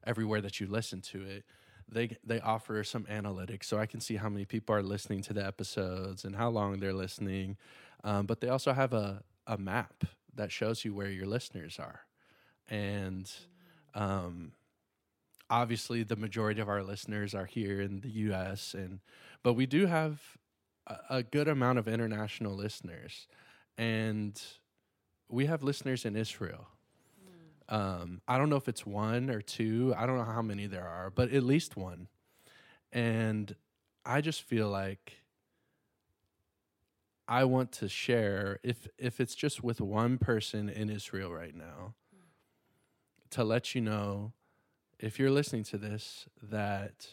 everywhere 0.06 0.40
that 0.42 0.60
you 0.60 0.66
listen 0.66 1.00
to 1.02 1.22
it, 1.22 1.44
they 1.90 2.16
they 2.24 2.40
offer 2.40 2.84
some 2.84 3.04
analytics, 3.04 3.64
so 3.64 3.78
I 3.78 3.86
can 3.86 4.00
see 4.00 4.16
how 4.16 4.28
many 4.28 4.44
people 4.44 4.74
are 4.74 4.82
listening 4.82 5.22
to 5.22 5.32
the 5.32 5.44
episodes 5.44 6.24
and 6.24 6.36
how 6.36 6.50
long 6.50 6.78
they're 6.78 6.92
listening. 6.92 7.56
Um, 8.02 8.26
but 8.26 8.40
they 8.40 8.48
also 8.48 8.72
have 8.72 8.92
a 8.92 9.22
a 9.46 9.58
map 9.58 10.04
that 10.34 10.50
shows 10.50 10.84
you 10.84 10.94
where 10.94 11.10
your 11.10 11.26
listeners 11.26 11.78
are 11.78 12.00
and 12.68 13.30
um, 13.94 14.52
obviously 15.50 16.02
the 16.02 16.16
majority 16.16 16.60
of 16.60 16.68
our 16.68 16.82
listeners 16.82 17.34
are 17.34 17.46
here 17.46 17.80
in 17.80 18.00
the 18.00 18.08
U.S. 18.08 18.74
and 18.74 19.00
but 19.42 19.54
we 19.54 19.66
do 19.66 19.86
have 19.86 20.20
a, 20.86 20.96
a 21.10 21.22
good 21.22 21.48
amount 21.48 21.78
of 21.78 21.86
international 21.86 22.54
listeners, 22.54 23.26
and 23.76 24.40
we 25.28 25.46
have 25.46 25.62
listeners 25.62 26.04
in 26.04 26.16
Israel. 26.16 26.66
Um, 27.68 28.20
I 28.28 28.36
don't 28.36 28.50
know 28.50 28.56
if 28.56 28.68
it's 28.68 28.84
one 28.84 29.30
or 29.30 29.40
two. 29.40 29.94
I 29.96 30.06
don't 30.06 30.18
know 30.18 30.24
how 30.24 30.42
many 30.42 30.66
there 30.66 30.86
are, 30.86 31.10
but 31.10 31.32
at 31.32 31.42
least 31.42 31.76
one. 31.76 32.08
And 32.92 33.54
I 34.04 34.20
just 34.20 34.42
feel 34.42 34.68
like 34.68 35.14
I 37.26 37.44
want 37.44 37.72
to 37.72 37.88
share 37.88 38.60
if 38.62 38.86
if 38.98 39.18
it's 39.18 39.34
just 39.34 39.64
with 39.64 39.80
one 39.80 40.18
person 40.18 40.68
in 40.68 40.90
Israel 40.90 41.32
right 41.32 41.54
now 41.54 41.94
to 43.34 43.42
let 43.42 43.74
you 43.74 43.80
know 43.80 44.32
if 45.00 45.18
you're 45.18 45.30
listening 45.30 45.64
to 45.64 45.76
this 45.76 46.26
that 46.40 47.08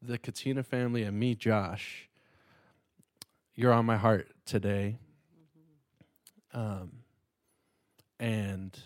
the 0.00 0.16
Katina 0.16 0.62
family 0.62 1.02
and 1.02 1.18
me 1.18 1.34
Josh 1.34 2.08
you're 3.54 3.72
on 3.72 3.84
my 3.84 3.98
heart 3.98 4.28
today. 4.46 4.98
Um 6.54 7.00
and 8.18 8.78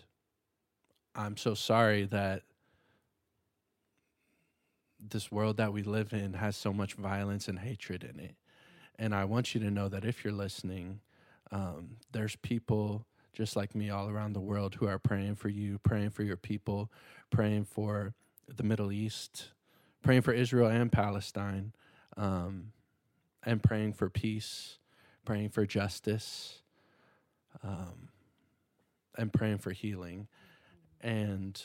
I'm 1.15 1.37
so 1.37 1.55
sorry 1.55 2.05
that 2.07 2.43
this 4.99 5.31
world 5.31 5.59
that 5.59 5.73
we 5.73 5.85
live 5.85 6.13
in 6.13 6.35
has 6.35 6.57
so 6.57 6.73
much 6.73 6.95
violence 6.95 7.47
and 7.47 7.61
hatred 7.61 8.03
in 8.03 8.19
it. 8.19 8.35
And 8.99 9.15
I 9.15 9.25
want 9.25 9.55
you 9.55 9.61
to 9.61 9.71
know 9.71 9.89
that 9.89 10.05
if 10.05 10.25
you're 10.25 10.33
listening, 10.33 11.01
um, 11.53 11.97
there's 12.13 12.35
people 12.37 13.07
just 13.33 13.57
like 13.57 13.75
me 13.75 13.91
all 13.91 14.09
around 14.09 14.35
the 14.35 14.41
world 14.41 14.75
who 14.75 14.87
are 14.87 14.99
praying 14.99 15.37
for 15.37 15.49
you, 15.49 15.79
praying 15.79 16.11
for 16.11 16.23
your 16.23 16.37
people, 16.37 16.91
praying 17.31 17.65
for 17.65 18.15
the 18.55 18.63
Middle 18.63 18.93
East, 18.93 19.51
praying 20.03 20.23
for 20.23 20.33
Israel 20.33 20.69
and 20.69 20.93
Palestine, 20.93 21.73
um, 22.17 22.73
and 23.45 23.63
praying 23.63 23.95
for 23.95 24.11
peace, 24.11 24.79
praying 25.25 25.49
for 25.49 25.65
justice, 25.65 26.61
um, 27.65 28.09
and 29.17 29.33
praying 29.33 29.59
for 29.59 29.71
healing. 29.71 30.29
And 31.01 31.61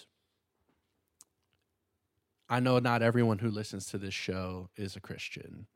I 2.50 2.60
know 2.60 2.80
not 2.80 3.02
everyone 3.02 3.40
who 3.40 3.50
listens 3.50 3.88
to 3.88 3.98
this 3.98 4.14
show 4.14 4.70
is 4.78 4.96
a 4.96 5.02
Christian. 5.02 5.68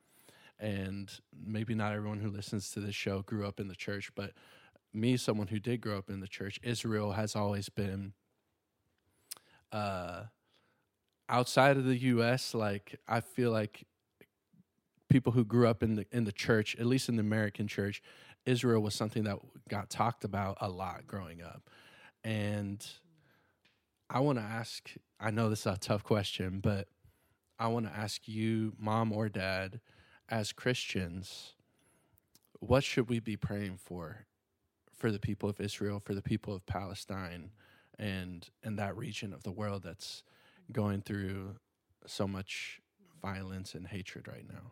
And 0.59 1.11
maybe 1.45 1.73
not 1.73 1.93
everyone 1.93 2.19
who 2.19 2.29
listens 2.29 2.71
to 2.71 2.79
this 2.79 2.95
show 2.95 3.23
grew 3.23 3.47
up 3.47 3.59
in 3.59 3.67
the 3.67 3.75
church, 3.75 4.11
but 4.15 4.31
me, 4.93 5.17
someone 5.17 5.47
who 5.47 5.59
did 5.59 5.81
grow 5.81 5.97
up 5.97 6.09
in 6.09 6.19
the 6.19 6.27
church, 6.27 6.59
Israel 6.63 7.13
has 7.13 7.35
always 7.35 7.69
been 7.69 8.13
uh, 9.71 10.23
outside 11.29 11.77
of 11.77 11.85
the 11.85 11.97
US, 11.97 12.53
like 12.53 12.99
I 13.07 13.21
feel 13.21 13.51
like 13.51 13.85
people 15.09 15.31
who 15.31 15.43
grew 15.43 15.67
up 15.67 15.81
in 15.81 15.95
the 15.95 16.05
in 16.11 16.25
the 16.25 16.31
church, 16.31 16.75
at 16.79 16.85
least 16.85 17.09
in 17.09 17.15
the 17.15 17.21
American 17.21 17.67
church, 17.67 18.01
Israel 18.45 18.81
was 18.81 18.93
something 18.93 19.23
that 19.23 19.37
got 19.69 19.89
talked 19.89 20.23
about 20.23 20.57
a 20.61 20.69
lot 20.69 21.07
growing 21.07 21.41
up. 21.41 21.69
And 22.23 22.85
I 24.09 24.19
want 24.19 24.37
to 24.39 24.43
ask 24.43 24.89
I 25.19 25.31
know 25.31 25.49
this 25.49 25.61
is 25.61 25.65
a 25.67 25.77
tough 25.77 26.03
question, 26.03 26.59
but 26.61 26.87
I 27.59 27.67
want 27.67 27.85
to 27.85 27.95
ask 27.95 28.27
you, 28.27 28.73
mom 28.79 29.11
or 29.13 29.29
dad, 29.29 29.79
as 30.27 30.51
Christians, 30.51 31.53
what 32.59 32.83
should 32.83 33.07
we 33.07 33.19
be 33.19 33.37
praying 33.37 33.77
for 33.77 34.25
for 35.01 35.11
the 35.11 35.19
people 35.19 35.49
of 35.49 35.59
Israel, 35.59 35.99
for 35.99 36.13
the 36.13 36.21
people 36.21 36.53
of 36.53 36.63
Palestine 36.67 37.49
and 37.97 38.47
and 38.63 38.77
that 38.77 38.95
region 38.95 39.33
of 39.33 39.41
the 39.41 39.51
world 39.51 39.81
that's 39.81 40.23
going 40.71 41.01
through 41.01 41.55
so 42.05 42.27
much 42.27 42.79
violence 43.19 43.73
and 43.73 43.87
hatred 43.87 44.27
right 44.27 44.45
now? 44.47 44.71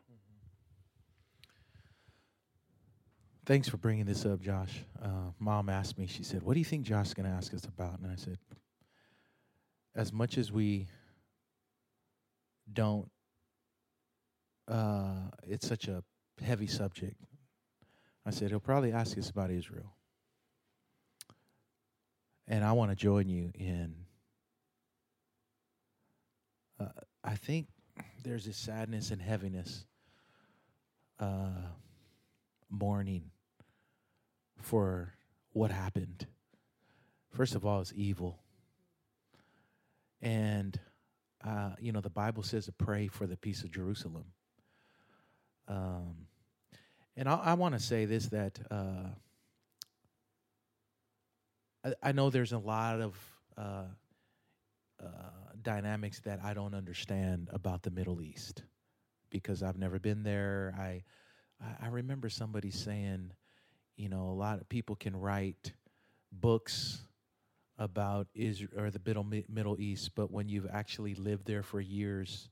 Thanks 3.47 3.67
for 3.67 3.77
bringing 3.77 4.05
this 4.05 4.23
up, 4.27 4.39
Josh. 4.39 4.85
Uh, 5.01 5.31
Mom 5.39 5.67
asked 5.67 5.97
me, 5.97 6.05
she 6.05 6.23
said, 6.23 6.43
What 6.43 6.53
do 6.53 6.59
you 6.59 6.65
think 6.65 6.85
Josh 6.85 7.07
is 7.07 7.13
going 7.15 7.27
to 7.27 7.35
ask 7.35 7.51
us 7.55 7.65
about? 7.65 7.97
And 7.99 8.11
I 8.11 8.15
said, 8.15 8.37
As 9.95 10.13
much 10.13 10.37
as 10.37 10.51
we 10.51 10.85
don't, 12.71 13.09
uh, 14.67 15.31
it's 15.47 15.67
such 15.67 15.87
a 15.87 16.03
heavy 16.39 16.67
subject. 16.67 17.15
I 18.27 18.29
said, 18.29 18.51
He'll 18.51 18.59
probably 18.59 18.93
ask 18.93 19.17
us 19.17 19.31
about 19.31 19.49
Israel. 19.49 19.95
And 22.49 22.65
I 22.65 22.71
want 22.71 22.89
to 22.89 22.95
join 22.95 23.29
you 23.29 23.51
in. 23.53 23.93
Uh, 26.79 26.87
I 27.23 27.35
think 27.35 27.67
there's 28.23 28.45
this 28.45 28.57
sadness 28.57 29.11
and 29.11 29.21
heaviness, 29.21 29.85
uh, 31.19 31.67
mourning 32.69 33.29
for 34.57 35.13
what 35.53 35.69
happened. 35.69 36.25
First 37.29 37.53
of 37.53 37.65
all, 37.65 37.81
it's 37.81 37.93
evil. 37.95 38.39
And, 40.21 40.79
uh, 41.45 41.71
you 41.79 41.91
know, 41.91 42.01
the 42.01 42.09
Bible 42.09 42.41
says 42.41 42.65
to 42.65 42.71
pray 42.71 43.07
for 43.07 43.27
the 43.27 43.37
peace 43.37 43.63
of 43.63 43.71
Jerusalem. 43.71 44.25
Um, 45.67 46.15
and 47.15 47.29
I, 47.29 47.35
I 47.35 47.53
want 47.53 47.75
to 47.75 47.79
say 47.79 48.05
this 48.05 48.25
that 48.27 48.59
uh, 48.71 49.09
I, 52.03 52.11
know 52.11 52.29
there's 52.29 52.51
a 52.51 52.57
lot 52.57 52.99
of 53.01 53.15
uh, 53.57 53.83
uh, 55.01 55.05
dynamics 55.61 56.19
that 56.21 56.39
I 56.43 56.53
don't 56.53 56.73
understand 56.73 57.49
about 57.51 57.83
the 57.83 57.91
Middle 57.91 58.21
East 58.21 58.63
because 59.29 59.63
I've 59.63 59.77
never 59.77 59.99
been 59.99 60.23
there. 60.23 60.73
I 60.77 61.03
I 61.81 61.87
remember 61.87 62.29
somebody 62.29 62.71
saying, 62.71 63.31
you 63.97 64.09
know, 64.09 64.29
a 64.29 64.37
lot 64.37 64.61
of 64.61 64.69
people 64.69 64.95
can 64.95 65.15
write 65.15 65.73
books 66.31 67.03
about 67.77 68.27
Israel 68.33 68.71
or 68.77 68.91
the 68.91 69.01
Middle 69.05 69.25
Middle 69.49 69.79
East, 69.79 70.11
but 70.15 70.31
when 70.31 70.49
you've 70.49 70.67
actually 70.71 71.15
lived 71.15 71.45
there 71.45 71.63
for 71.63 71.79
years, 71.79 72.49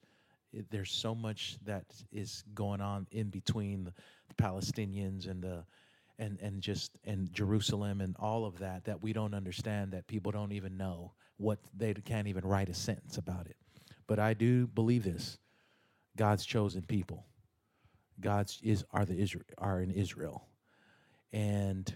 it, 0.54 0.70
there's 0.72 0.92
so 0.92 1.14
much 1.14 1.58
that 1.66 1.86
is 2.12 2.44
going 2.54 2.82
on 2.82 3.08
in 3.12 3.30
between 3.30 3.84
the 3.84 4.34
Palestinians 4.36 5.30
and 5.30 5.42
the 5.42 5.66
and 6.20 6.40
and 6.42 6.62
just 6.62 6.98
and 7.06 7.32
Jerusalem 7.34 8.02
and 8.02 8.16
all 8.20 8.46
of 8.46 8.60
that 8.60 8.86
that 8.86 9.02
we 9.02 9.14
don't 9.14 9.34
understand 9.34 9.92
that 9.92 10.08
people 10.08 10.32
don't 10.32 10.52
even 10.52 10.78
know 10.78 11.14
what 11.38 11.60
they 11.76 11.94
can't 11.94 12.28
even 12.28 12.44
write 12.46 12.70
a 12.70 12.74
sentence 12.74 13.18
about 13.18 13.48
it. 13.48 13.58
But 14.08 14.20
I 14.20 14.34
do 14.34 14.68
believe 14.68 15.04
this: 15.04 15.38
God's 16.16 16.46
chosen 16.46 16.82
people. 16.82 17.26
God's 18.20 18.60
is 18.64 18.84
are 18.92 19.06
the 19.06 19.18
Israel 19.18 19.46
are 19.58 19.82
in 19.82 19.92
Israel 19.92 20.48
and 21.34 21.94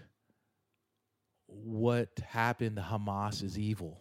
what 1.46 2.08
happened 2.26 2.76
to 2.76 2.82
Hamas 2.82 3.42
is 3.42 3.58
evil. 3.58 4.00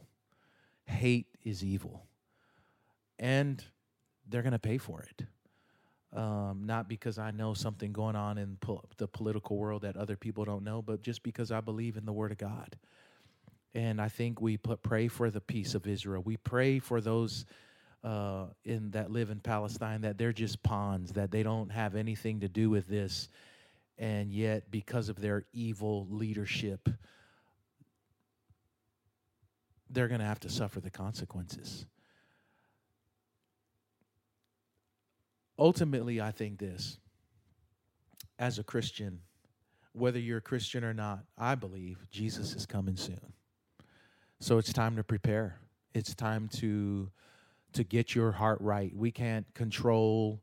Hate 0.86 1.28
is 1.44 1.64
evil. 1.64 2.06
And 3.20 3.64
they're 4.28 4.42
going 4.42 4.52
to 4.52 4.60
pay 4.60 4.78
for 4.78 5.02
it. 5.02 5.26
Um, 6.14 6.64
not 6.66 6.90
because 6.90 7.18
I 7.18 7.32
know 7.32 7.54
something 7.54 7.94
going 7.94 8.18
on 8.18 8.38
in 8.38 8.58
po- 8.60 8.84
the 8.98 9.08
political 9.08 9.58
world 9.58 9.84
that 9.84 9.96
other 9.96 10.18
people 10.18 10.44
don't 10.44 10.64
know, 10.64 10.82
but 10.82 11.02
just 11.02 11.24
because 11.24 11.52
I 11.52 11.62
believe 11.62 11.96
in 11.96 12.06
the 12.06 12.12
Word 12.12 12.34
of 12.34 12.38
God. 12.38 12.76
And 13.74 14.02
I 14.02 14.10
think 14.10 14.42
we 14.42 14.58
put 14.58 14.84
pray 14.84 15.08
for 15.08 15.30
the 15.30 15.40
peace 15.40 15.74
of 15.74 15.88
Israel. 15.88 16.22
We 16.26 16.36
pray 16.36 16.80
for 16.80 17.00
those 17.00 17.46
uh, 18.04 18.48
in 18.66 18.92
that 18.92 19.10
live 19.10 19.30
in 19.30 19.40
Palestine 19.40 20.02
that 20.02 20.18
they're 20.18 20.34
just 20.34 20.62
pawns, 20.64 21.14
that 21.14 21.32
they 21.32 21.44
don't 21.44 21.72
have 21.72 21.96
anything 21.96 22.42
to 22.42 22.50
do 22.50 22.70
with 22.70 22.88
this, 22.88 23.30
and 23.98 24.34
yet 24.34 24.70
because 24.70 25.08
of 25.08 25.22
their 25.22 25.46
evil 25.54 26.08
leadership 26.10 26.90
they're 29.92 30.08
going 30.08 30.22
to 30.22 30.26
have 30.26 30.40
to 30.40 30.50
suffer 30.50 30.80
the 30.80 30.90
consequences 30.90 31.86
ultimately 35.62 36.20
i 36.20 36.32
think 36.32 36.58
this 36.58 36.98
as 38.40 38.58
a 38.58 38.64
christian 38.64 39.20
whether 39.94 40.20
you're 40.20 40.40
a 40.40 40.42
christian 40.42 40.84
or 40.84 40.94
not 40.94 41.20
i 41.38 41.54
believe 41.54 41.98
jesus 42.10 42.56
is 42.56 42.66
coming 42.66 42.98
soon 42.98 43.34
so 44.40 44.58
it's 44.58 44.74
time 44.74 44.96
to 44.96 45.04
prepare 45.04 45.60
it's 45.94 46.16
time 46.16 46.50
to 46.50 47.10
to 47.74 47.84
get 47.84 48.16
your 48.16 48.32
heart 48.32 48.60
right 48.60 48.92
we 48.96 49.12
can't 49.12 49.46
control 49.54 50.42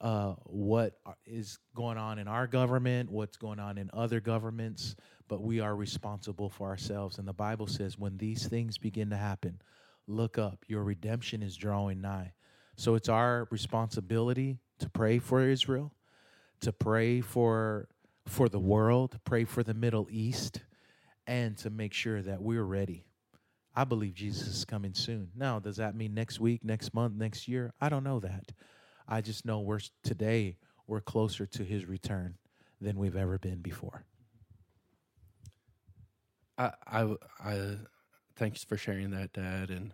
uh, 0.00 0.34
what 0.44 0.98
is 1.24 1.58
going 1.74 1.96
on 1.96 2.18
in 2.18 2.28
our 2.28 2.46
government, 2.46 3.10
what's 3.10 3.36
going 3.38 3.58
on 3.58 3.78
in 3.78 3.88
other 3.94 4.20
governments, 4.20 4.94
but 5.26 5.42
we 5.42 5.58
are 5.60 5.74
responsible 5.74 6.50
for 6.50 6.68
ourselves. 6.68 7.18
And 7.18 7.26
the 7.26 7.32
Bible 7.32 7.66
says, 7.66 7.98
when 7.98 8.18
these 8.18 8.46
things 8.46 8.76
begin 8.76 9.08
to 9.10 9.16
happen, 9.16 9.60
look 10.06 10.36
up. 10.36 10.64
Your 10.68 10.84
redemption 10.84 11.42
is 11.42 11.56
drawing 11.56 12.02
nigh. 12.02 12.32
So 12.76 12.94
it's 12.94 13.08
our 13.08 13.48
responsibility 13.50 14.58
to 14.78 14.88
pray 14.90 15.18
for 15.18 15.42
Israel, 15.48 15.92
to 16.60 16.72
pray 16.72 17.20
for 17.20 17.88
for 18.26 18.48
the 18.48 18.58
world, 18.58 19.18
pray 19.24 19.44
for 19.44 19.62
the 19.62 19.74
Middle 19.74 20.08
East, 20.10 20.60
and 21.26 21.56
to 21.58 21.70
make 21.70 21.92
sure 21.92 22.22
that 22.22 22.42
we're 22.42 22.64
ready. 22.64 23.04
I 23.74 23.84
believe 23.84 24.14
Jesus 24.14 24.48
is 24.48 24.64
coming 24.64 24.94
soon. 24.94 25.30
Now, 25.36 25.60
does 25.60 25.76
that 25.76 25.94
mean 25.94 26.12
next 26.12 26.40
week, 26.40 26.64
next 26.64 26.92
month, 26.92 27.14
next 27.14 27.46
year? 27.46 27.72
I 27.80 27.88
don't 27.88 28.02
know 28.04 28.18
that. 28.20 28.52
I 29.06 29.20
just 29.20 29.44
know 29.44 29.60
we're 29.60 29.80
today 30.02 30.56
we're 30.86 31.00
closer 31.00 31.46
to 31.46 31.64
his 31.64 31.86
return 31.86 32.36
than 32.80 32.98
we've 32.98 33.16
ever 33.16 33.38
been 33.38 33.60
before. 33.60 34.04
I, 36.58 36.72
I, 36.86 37.14
I, 37.44 37.76
thanks 38.36 38.64
for 38.64 38.76
sharing 38.76 39.10
that, 39.10 39.32
Dad. 39.32 39.70
And 39.70 39.92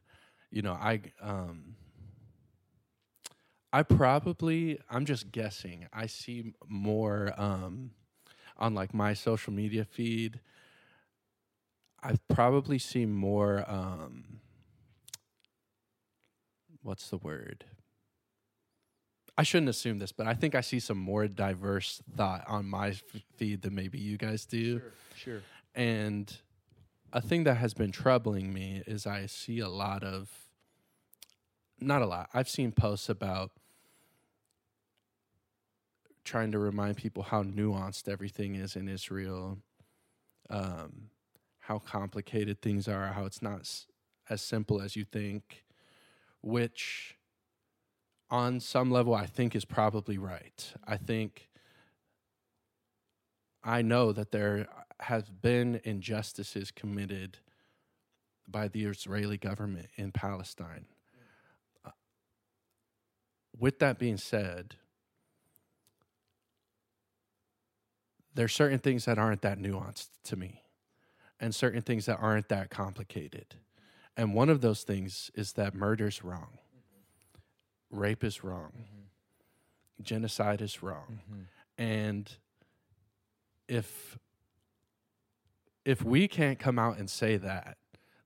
you 0.50 0.62
know, 0.62 0.72
I, 0.72 1.00
um, 1.20 1.74
I 3.72 3.82
probably, 3.82 4.78
I'm 4.90 5.06
just 5.06 5.32
guessing. 5.32 5.86
I 5.92 6.06
see 6.06 6.52
more 6.68 7.32
um, 7.38 7.92
on 8.58 8.74
like 8.74 8.92
my 8.92 9.14
social 9.14 9.52
media 9.52 9.84
feed. 9.84 10.40
I 12.02 12.16
probably 12.28 12.78
see 12.78 13.06
more. 13.06 13.64
Um, 13.66 14.40
what's 16.82 17.08
the 17.08 17.16
word? 17.16 17.64
I 19.38 19.44
shouldn't 19.44 19.70
assume 19.70 19.98
this, 19.98 20.12
but 20.12 20.26
I 20.26 20.34
think 20.34 20.54
I 20.54 20.60
see 20.60 20.78
some 20.78 20.98
more 20.98 21.26
diverse 21.26 22.02
thought 22.14 22.44
on 22.46 22.66
my 22.66 22.88
f- 22.88 23.02
feed 23.36 23.62
than 23.62 23.74
maybe 23.74 23.98
you 23.98 24.18
guys 24.18 24.44
do. 24.44 24.80
Sure, 24.80 24.92
sure. 25.16 25.40
And 25.74 26.36
a 27.14 27.22
thing 27.22 27.44
that 27.44 27.54
has 27.54 27.72
been 27.72 27.92
troubling 27.92 28.52
me 28.52 28.82
is 28.86 29.06
I 29.06 29.24
see 29.24 29.60
a 29.60 29.70
lot 29.70 30.04
of, 30.04 30.30
not 31.80 32.02
a 32.02 32.06
lot, 32.06 32.28
I've 32.34 32.48
seen 32.48 32.72
posts 32.72 33.08
about 33.08 33.52
trying 36.24 36.52
to 36.52 36.58
remind 36.58 36.96
people 36.96 37.22
how 37.22 37.42
nuanced 37.42 38.08
everything 38.08 38.54
is 38.54 38.76
in 38.76 38.88
Israel, 38.88 39.58
um, 40.50 41.10
how 41.58 41.78
complicated 41.78 42.60
things 42.60 42.88
are, 42.88 43.08
how 43.08 43.24
it's 43.24 43.42
not 43.42 43.60
s- 43.60 43.86
as 44.28 44.40
simple 44.40 44.80
as 44.80 44.96
you 44.96 45.04
think, 45.04 45.64
which 46.42 47.16
on 48.30 48.60
some 48.60 48.90
level 48.90 49.14
I 49.14 49.26
think 49.26 49.54
is 49.54 49.64
probably 49.64 50.18
right. 50.18 50.72
I 50.86 50.96
think 50.96 51.48
I 53.64 53.82
know 53.82 54.12
that 54.12 54.32
there 54.32 54.66
have 55.00 55.40
been 55.40 55.80
injustices 55.84 56.70
committed 56.70 57.38
by 58.48 58.68
the 58.68 58.84
Israeli 58.84 59.38
government 59.38 59.88
in 59.96 60.12
Palestine. 60.12 60.86
Uh, 61.84 61.90
with 63.56 63.78
that 63.78 63.98
being 63.98 64.16
said, 64.16 64.76
there's 68.34 68.52
certain 68.52 68.78
things 68.78 69.04
that 69.04 69.18
aren't 69.18 69.42
that 69.42 69.58
nuanced 69.58 70.08
to 70.24 70.36
me 70.36 70.62
and 71.40 71.54
certain 71.54 71.82
things 71.82 72.06
that 72.06 72.18
aren't 72.20 72.48
that 72.48 72.70
complicated. 72.70 73.56
And 74.16 74.34
one 74.34 74.48
of 74.48 74.60
those 74.60 74.82
things 74.82 75.30
is 75.34 75.54
that 75.54 75.74
murder's 75.74 76.22
wrong. 76.22 76.58
Rape 77.90 78.24
is 78.24 78.44
wrong. 78.44 78.72
Mm-hmm. 78.76 80.02
Genocide 80.02 80.62
is 80.62 80.82
wrong. 80.82 81.20
Mm-hmm. 81.30 81.82
And 81.82 82.30
if 83.68 84.18
if 85.84 86.02
we 86.04 86.28
can't 86.28 86.58
come 86.58 86.78
out 86.78 86.98
and 86.98 87.10
say 87.10 87.36
that, 87.36 87.76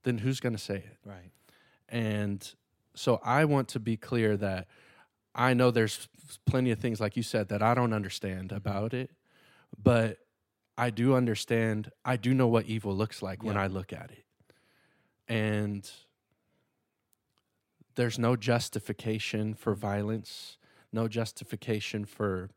then 0.03 0.19
who's 0.19 0.41
going 0.41 0.53
to 0.53 0.63
say 0.63 0.77
it? 0.77 0.99
Right. 1.05 1.31
And 1.89 2.47
so 2.95 3.21
I 3.25 3.45
want 3.47 3.69
to 3.69 3.81
be 3.81 3.97
clear 3.97 4.37
that 4.37 4.67
I 5.35 5.55
know 5.55 5.71
there's 5.71 6.09
plenty 6.45 6.71
of 6.71 6.79
things 6.79 7.01
like 7.01 7.17
you 7.17 7.23
said 7.23 7.49
that 7.49 7.63
I 7.63 7.75
don't 7.75 7.93
understand 7.93 8.53
about 8.53 8.93
it, 8.93 9.11
but 9.83 10.19
I 10.79 10.91
do 10.91 11.15
understand, 11.15 11.91
I 12.05 12.17
do 12.17 12.35
know 12.35 12.49
what 12.49 12.67
evil 12.67 12.95
looks 12.95 13.23
like 13.23 13.43
when 13.43 13.57
I 13.57 13.67
look 13.67 13.93
at 13.93 14.11
it. 14.11 14.25
And 15.29 15.91
there's 17.95 18.19
no 18.19 18.37
justification 18.37 19.55
for 19.55 19.75
violence, 19.75 20.59
no 20.93 21.09
justification 21.09 22.05
for 22.05 22.51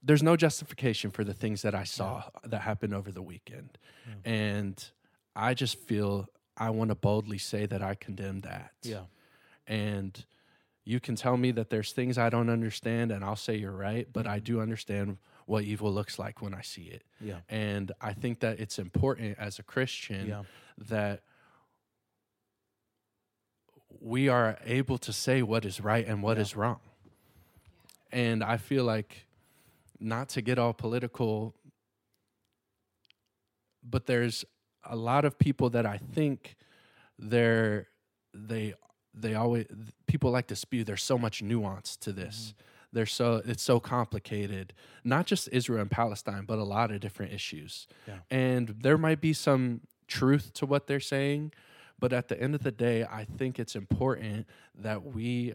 there's 0.00 0.22
no 0.22 0.36
justification 0.36 1.10
for 1.10 1.24
the 1.24 1.34
things 1.34 1.62
that 1.62 1.74
I 1.74 1.82
saw 1.82 2.22
that 2.44 2.60
happened 2.60 2.94
over 2.94 3.10
the 3.10 3.20
weekend. 3.20 3.78
Yeah. 4.06 4.32
And 4.32 4.90
I 5.34 5.54
just 5.54 5.76
feel 5.76 6.28
I 6.56 6.70
want 6.70 6.90
to 6.90 6.94
boldly 6.94 7.38
say 7.38 7.66
that 7.66 7.82
I 7.82 7.94
condemn 7.94 8.40
that. 8.40 8.72
Yeah. 8.82 9.02
And 9.66 10.24
you 10.88 11.00
can 11.00 11.14
tell 11.14 11.36
me 11.36 11.50
that 11.50 11.68
there's 11.68 11.92
things 11.92 12.16
I 12.16 12.30
don't 12.30 12.48
understand, 12.48 13.12
and 13.12 13.22
I'll 13.22 13.36
say 13.36 13.56
you're 13.56 13.70
right, 13.76 14.08
but 14.10 14.26
I 14.26 14.38
do 14.38 14.62
understand 14.62 15.18
what 15.44 15.64
evil 15.64 15.92
looks 15.92 16.18
like 16.18 16.40
when 16.40 16.54
I 16.54 16.62
see 16.62 16.84
it. 16.84 17.02
Yeah. 17.20 17.40
And 17.50 17.92
I 18.00 18.14
think 18.14 18.40
that 18.40 18.58
it's 18.58 18.78
important 18.78 19.36
as 19.38 19.58
a 19.58 19.62
Christian 19.62 20.28
Yeah. 20.28 20.44
that 20.78 21.20
we 24.00 24.30
are 24.30 24.56
able 24.64 24.96
to 24.96 25.12
say 25.12 25.42
what 25.42 25.66
is 25.66 25.78
right 25.78 26.06
and 26.06 26.22
what 26.22 26.38
Yeah. 26.38 26.44
is 26.44 26.56
wrong. 26.56 26.80
And 28.10 28.42
I 28.42 28.56
feel 28.56 28.84
like 28.84 29.26
not 30.00 30.30
to 30.30 30.40
get 30.40 30.58
all 30.58 30.72
political, 30.72 31.54
but 33.82 34.06
there's 34.06 34.42
a 34.84 34.96
lot 34.96 35.26
of 35.26 35.38
people 35.38 35.68
that 35.68 35.84
I 35.84 35.98
think 35.98 36.56
they're 37.18 37.88
they 38.32 38.72
they 39.20 39.34
always 39.34 39.66
people 40.06 40.30
like 40.30 40.46
to 40.48 40.56
spew 40.56 40.84
there's 40.84 41.02
so 41.02 41.18
much 41.18 41.42
nuance 41.42 41.96
to 41.96 42.12
this. 42.12 42.54
Mm-hmm. 42.54 42.64
There's 42.92 43.12
so 43.12 43.42
it's 43.44 43.62
so 43.62 43.80
complicated. 43.80 44.72
Not 45.04 45.26
just 45.26 45.48
Israel 45.52 45.82
and 45.82 45.90
Palestine, 45.90 46.44
but 46.46 46.58
a 46.58 46.64
lot 46.64 46.90
of 46.90 47.00
different 47.00 47.32
issues. 47.32 47.86
Yeah. 48.06 48.18
And 48.30 48.76
there 48.80 48.96
might 48.96 49.20
be 49.20 49.32
some 49.32 49.82
truth 50.06 50.52
to 50.54 50.66
what 50.66 50.86
they're 50.86 51.00
saying, 51.00 51.52
but 51.98 52.12
at 52.12 52.28
the 52.28 52.40
end 52.40 52.54
of 52.54 52.62
the 52.62 52.70
day, 52.70 53.04
I 53.04 53.24
think 53.24 53.58
it's 53.58 53.76
important 53.76 54.46
that 54.74 55.04
we 55.04 55.54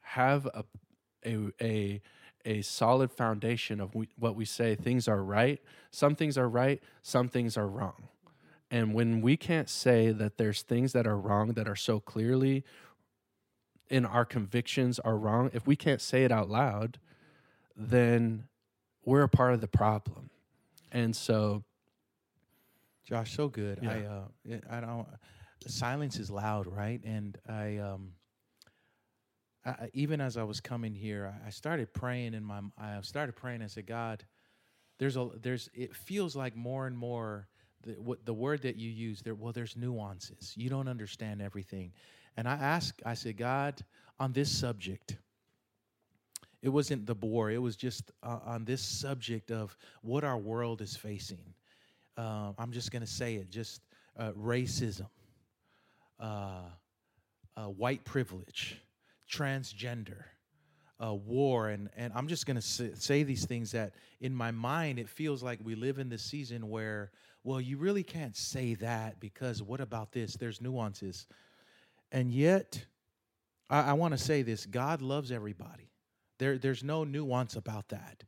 have 0.00 0.46
a 0.46 0.64
a 1.24 1.52
a, 1.60 2.02
a 2.44 2.62
solid 2.62 3.12
foundation 3.12 3.80
of 3.80 3.94
we, 3.94 4.08
what 4.18 4.34
we 4.34 4.44
say. 4.44 4.74
Things 4.74 5.06
are 5.06 5.22
right. 5.22 5.60
Some 5.90 6.16
things 6.16 6.36
are 6.36 6.48
right. 6.48 6.82
Some 7.02 7.28
things 7.28 7.56
are 7.56 7.68
wrong. 7.68 8.08
And 8.72 8.94
when 8.94 9.20
we 9.20 9.36
can't 9.36 9.68
say 9.68 10.12
that 10.12 10.38
there's 10.38 10.62
things 10.62 10.94
that 10.94 11.06
are 11.06 11.18
wrong 11.18 11.52
that 11.52 11.68
are 11.68 11.76
so 11.76 12.00
clearly 12.00 12.64
in 13.92 14.06
our 14.06 14.24
convictions 14.24 14.98
are 14.98 15.16
wrong, 15.18 15.50
if 15.52 15.66
we 15.66 15.76
can't 15.76 16.00
say 16.00 16.24
it 16.24 16.32
out 16.32 16.48
loud, 16.48 16.98
then 17.76 18.44
we're 19.04 19.22
a 19.22 19.28
part 19.28 19.52
of 19.52 19.60
the 19.60 19.68
problem. 19.68 20.30
And 20.90 21.14
so, 21.14 21.62
Josh, 23.04 23.36
so 23.36 23.48
good. 23.48 23.80
Yeah. 23.82 23.90
I 24.48 24.54
uh, 24.54 24.58
I 24.70 24.80
don't. 24.80 25.06
Silence 25.66 26.18
is 26.18 26.30
loud, 26.30 26.66
right? 26.66 27.00
And 27.04 27.36
I 27.48 27.76
um. 27.76 28.12
I, 29.64 29.90
even 29.92 30.20
as 30.20 30.36
I 30.36 30.42
was 30.42 30.60
coming 30.60 30.92
here, 30.94 31.32
I- 31.44 31.48
I 31.48 31.50
started 31.50 31.92
praying 31.92 32.34
in 32.34 32.42
my. 32.42 32.60
I 32.78 33.00
started 33.02 33.34
praying. 33.36 33.62
I 33.62 33.68
said, 33.68 33.86
God, 33.86 34.24
there's 34.98 35.16
a 35.16 35.28
there's. 35.40 35.68
It 35.74 35.94
feels 35.94 36.34
like 36.34 36.56
more 36.56 36.86
and 36.86 36.96
more 36.96 37.46
the 37.82 37.92
what 37.92 38.24
the 38.24 38.34
word 38.34 38.62
that 38.62 38.76
you 38.76 38.90
use 38.90 39.20
there. 39.22 39.34
Well, 39.34 39.52
there's 39.52 39.76
nuances. 39.76 40.54
You 40.56 40.68
don't 40.70 40.88
understand 40.88 41.42
everything, 41.42 41.92
and 42.36 42.48
I 42.48 42.54
asked. 42.54 43.02
I 43.04 43.14
said, 43.14 43.36
God, 43.36 43.82
on 44.18 44.32
this 44.32 44.50
subject. 44.50 45.16
It 46.62 46.68
wasn't 46.68 47.06
the 47.06 47.14
war. 47.14 47.50
It 47.50 47.60
was 47.60 47.74
just 47.74 48.12
uh, 48.22 48.38
on 48.44 48.64
this 48.64 48.80
subject 48.80 49.50
of 49.50 49.76
what 50.02 50.22
our 50.22 50.38
world 50.38 50.80
is 50.80 50.96
facing 50.96 51.54
uh, 52.16 52.52
I'm 52.58 52.72
just 52.72 52.90
going 52.90 53.02
to 53.02 53.08
say 53.08 53.36
it, 53.36 53.50
just 53.50 53.82
uh, 54.18 54.32
racism, 54.32 55.08
uh, 56.20 56.62
uh, 57.56 57.64
white 57.64 58.04
privilege, 58.04 58.80
transgender, 59.30 60.24
uh, 61.02 61.14
war, 61.14 61.68
and 61.68 61.88
and 61.96 62.12
I'm 62.14 62.28
just 62.28 62.46
going 62.46 62.56
to 62.56 62.62
say, 62.62 62.90
say 62.94 63.22
these 63.22 63.46
things 63.46 63.72
that 63.72 63.94
in 64.20 64.34
my 64.34 64.50
mind 64.50 64.98
it 64.98 65.08
feels 65.08 65.42
like 65.42 65.58
we 65.62 65.74
live 65.74 65.98
in 65.98 66.08
this 66.08 66.22
season 66.22 66.68
where 66.68 67.10
well 67.44 67.60
you 67.60 67.76
really 67.76 68.04
can't 68.04 68.36
say 68.36 68.74
that 68.74 69.18
because 69.18 69.62
what 69.62 69.80
about 69.80 70.12
this? 70.12 70.36
There's 70.36 70.60
nuances, 70.60 71.26
and 72.12 72.30
yet 72.30 72.84
I, 73.68 73.80
I 73.80 73.92
want 73.94 74.12
to 74.12 74.18
say 74.18 74.42
this: 74.42 74.66
God 74.66 75.02
loves 75.02 75.32
everybody. 75.32 75.90
There 76.38 76.58
there's 76.58 76.84
no 76.84 77.02
nuance 77.02 77.56
about 77.56 77.88
that. 77.88 78.22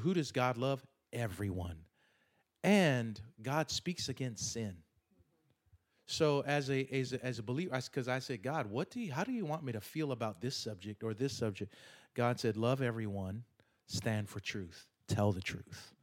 Who 0.00 0.14
does 0.14 0.32
God 0.32 0.56
love? 0.56 0.84
Everyone 1.12 1.76
and 2.62 3.20
God 3.42 3.70
speaks 3.70 4.08
against 4.08 4.52
sin. 4.52 4.76
So 6.06 6.42
as 6.46 6.70
a 6.70 6.86
as 6.92 7.12
a, 7.12 7.24
as 7.24 7.38
a 7.38 7.42
believer, 7.42 7.78
because 7.86 8.08
I, 8.08 8.18
said, 8.18 8.42
God, 8.42 8.66
what 8.66 8.90
do 8.90 9.00
you, 9.00 9.12
how 9.12 9.24
do 9.24 9.32
you 9.32 9.44
want 9.44 9.62
me 9.62 9.72
to 9.72 9.80
feel 9.80 10.12
about 10.12 10.40
this 10.40 10.56
subject 10.56 11.02
or 11.02 11.14
this 11.14 11.32
subject? 11.32 11.74
God 12.14 12.40
said, 12.40 12.56
love 12.56 12.82
everyone, 12.82 13.44
stand 13.86 14.28
for 14.28 14.40
truth, 14.40 14.88
tell 15.06 15.30
the 15.30 15.40
truth. 15.40 15.94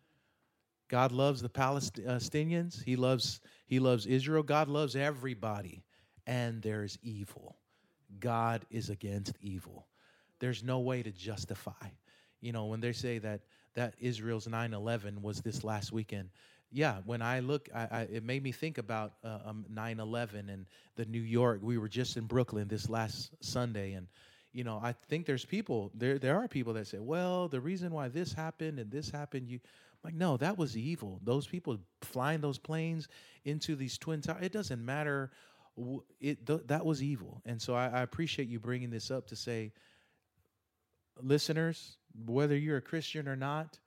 God 0.87 1.11
loves 1.11 1.41
the 1.41 1.47
uh, 1.47 1.49
Palestinians. 1.49 2.81
He 2.83 2.95
loves 2.95 3.41
he 3.65 3.79
loves 3.79 4.05
Israel. 4.05 4.43
God 4.43 4.69
loves 4.69 4.95
everybody, 4.95 5.83
and 6.27 6.61
there's 6.61 6.99
evil. 7.01 7.55
God 8.19 8.65
is 8.69 8.89
against 8.89 9.33
evil. 9.41 9.87
There's 10.39 10.63
no 10.63 10.79
way 10.79 11.01
to 11.01 11.11
justify. 11.11 11.71
You 12.41 12.51
know, 12.51 12.65
when 12.65 12.81
they 12.81 12.91
say 12.93 13.17
that 13.19 13.41
that 13.73 13.95
Israel's 13.99 14.47
9/11 14.47 15.21
was 15.21 15.41
this 15.41 15.63
last 15.63 15.91
weekend, 15.91 16.29
yeah. 16.71 16.97
When 17.05 17.21
I 17.21 17.39
look, 17.39 17.69
I, 17.73 17.87
I, 17.89 18.01
it 18.01 18.23
made 18.23 18.43
me 18.43 18.51
think 18.51 18.77
about 18.77 19.13
uh, 19.23 19.39
um, 19.45 19.65
9/11 19.73 20.49
and 20.51 20.65
the 20.95 21.05
New 21.05 21.21
York. 21.21 21.59
We 21.63 21.77
were 21.77 21.87
just 21.87 22.17
in 22.17 22.25
Brooklyn 22.25 22.67
this 22.67 22.89
last 22.89 23.31
Sunday, 23.39 23.93
and 23.93 24.07
you 24.53 24.63
know, 24.63 24.79
I 24.83 24.93
think 25.07 25.25
there's 25.25 25.45
people 25.45 25.91
there. 25.95 26.19
There 26.19 26.37
are 26.37 26.47
people 26.47 26.73
that 26.73 26.87
say, 26.87 26.99
"Well, 26.99 27.47
the 27.47 27.61
reason 27.61 27.91
why 27.91 28.09
this 28.09 28.33
happened 28.33 28.79
and 28.79 28.91
this 28.91 29.09
happened, 29.09 29.49
you." 29.49 29.59
I'm 30.03 30.11
like, 30.11 30.13
no, 30.13 30.37
that 30.37 30.59
was 30.59 30.77
evil. 30.77 31.19
Those 31.23 31.47
people 31.47 31.79
flying 32.01 32.39
those 32.39 32.59
planes 32.59 33.07
into 33.45 33.75
these 33.75 33.97
twin 33.97 34.21
towers. 34.21 34.43
It 34.43 34.51
doesn't 34.51 34.83
matter. 34.85 35.31
W- 35.77 36.03
It 36.19 36.45
th- 36.45 36.61
that 36.67 36.85
was 36.85 37.01
evil, 37.01 37.41
and 37.45 37.61
so 37.61 37.73
I, 37.75 37.87
I 37.87 38.01
appreciate 38.01 38.47
you 38.47 38.59
bringing 38.59 38.89
this 38.89 39.11
up 39.11 39.27
to 39.27 39.35
say, 39.35 39.71
listeners, 41.21 41.97
whether 42.25 42.57
you're 42.57 42.77
a 42.77 42.81
Christian 42.81 43.27
or 43.27 43.35
not, 43.35 43.79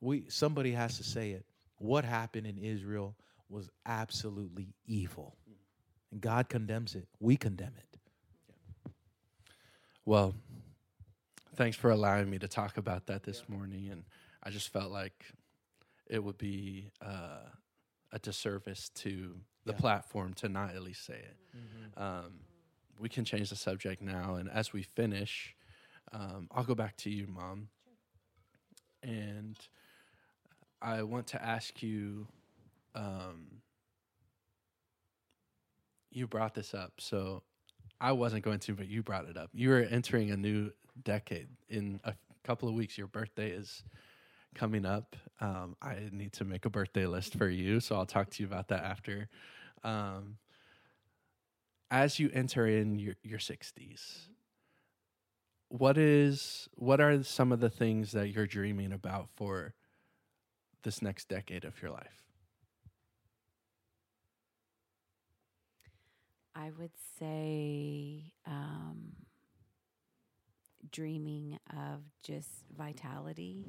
we 0.00 0.26
somebody 0.28 0.72
has 0.72 0.96
to 0.98 1.04
say 1.04 1.30
it. 1.30 1.46
What 1.78 2.04
happened 2.04 2.46
in 2.46 2.58
Israel 2.58 3.16
was 3.48 3.70
absolutely 3.84 4.74
evil, 4.86 5.36
and 6.10 6.20
God 6.20 6.48
condemns 6.48 6.94
it. 6.94 7.08
We 7.20 7.36
condemn 7.36 7.74
it. 7.76 8.00
Well, 10.04 10.34
thanks 11.56 11.76
for 11.76 11.90
allowing 11.90 12.30
me 12.30 12.38
to 12.38 12.48
talk 12.48 12.76
about 12.76 13.06
that 13.06 13.24
this 13.24 13.42
morning. 13.48 13.88
And 13.90 14.04
I 14.42 14.50
just 14.50 14.72
felt 14.72 14.92
like 14.92 15.24
it 16.06 16.22
would 16.22 16.38
be 16.38 16.90
uh, 17.04 17.40
a 18.16 18.18
disservice 18.18 18.88
to 18.88 19.38
the 19.66 19.72
Yeah. 19.72 19.78
platform 19.78 20.32
to 20.34 20.48
not 20.48 20.70
at 20.74 20.82
least 20.82 21.04
say 21.04 21.18
it. 21.18 21.36
Um, 21.98 22.40
we 22.98 23.08
can 23.10 23.24
change 23.26 23.50
the 23.50 23.56
subject 23.56 24.00
now. 24.00 24.36
And 24.36 24.48
as 24.48 24.72
we 24.72 24.82
finish, 24.82 25.54
um, 26.12 26.48
I'll 26.50 26.64
go 26.64 26.74
back 26.74 26.96
to 26.98 27.10
you, 27.10 27.26
Mom. 27.26 27.68
And 29.02 29.56
I 30.80 31.02
want 31.02 31.26
to 31.28 31.42
ask 31.44 31.82
you 31.82 32.26
um, 32.94 33.60
you 36.10 36.26
brought 36.26 36.54
this 36.54 36.72
up. 36.72 36.92
So 36.98 37.42
I 38.00 38.12
wasn't 38.12 38.42
going 38.44 38.60
to, 38.60 38.74
but 38.74 38.88
you 38.88 39.02
brought 39.02 39.26
it 39.28 39.36
up. 39.36 39.50
You 39.52 39.72
are 39.72 39.80
entering 39.82 40.30
a 40.30 40.36
new 40.36 40.72
decade 41.02 41.48
in 41.68 42.00
a 42.04 42.14
couple 42.44 42.68
of 42.68 42.74
weeks. 42.74 42.96
Your 42.96 43.08
birthday 43.08 43.50
is 43.50 43.84
coming 44.56 44.84
up. 44.84 45.14
Um, 45.40 45.76
I 45.80 46.08
need 46.10 46.32
to 46.34 46.44
make 46.44 46.64
a 46.64 46.70
birthday 46.70 47.06
list 47.06 47.34
for 47.36 47.48
you, 47.48 47.78
so 47.80 47.94
I'll 47.94 48.06
talk 48.06 48.30
to 48.30 48.42
you 48.42 48.48
about 48.48 48.68
that 48.68 48.82
after. 48.82 49.28
Um, 49.84 50.38
as 51.90 52.18
you 52.18 52.30
enter 52.32 52.66
in 52.66 52.98
your 52.98 53.14
your 53.22 53.38
sixties, 53.38 54.28
what 55.68 55.98
is 55.98 56.68
what 56.74 57.00
are 57.00 57.22
some 57.22 57.52
of 57.52 57.60
the 57.60 57.70
things 57.70 58.12
that 58.12 58.30
you're 58.30 58.46
dreaming 58.46 58.92
about 58.92 59.28
for 59.36 59.74
this 60.82 61.02
next 61.02 61.28
decade 61.28 61.64
of 61.64 61.80
your 61.82 61.90
life? 61.90 62.22
I 66.54 66.70
would 66.78 66.92
say 67.18 68.32
um, 68.46 69.12
dreaming 70.90 71.58
of 71.70 72.00
just 72.22 72.48
vitality, 72.76 73.66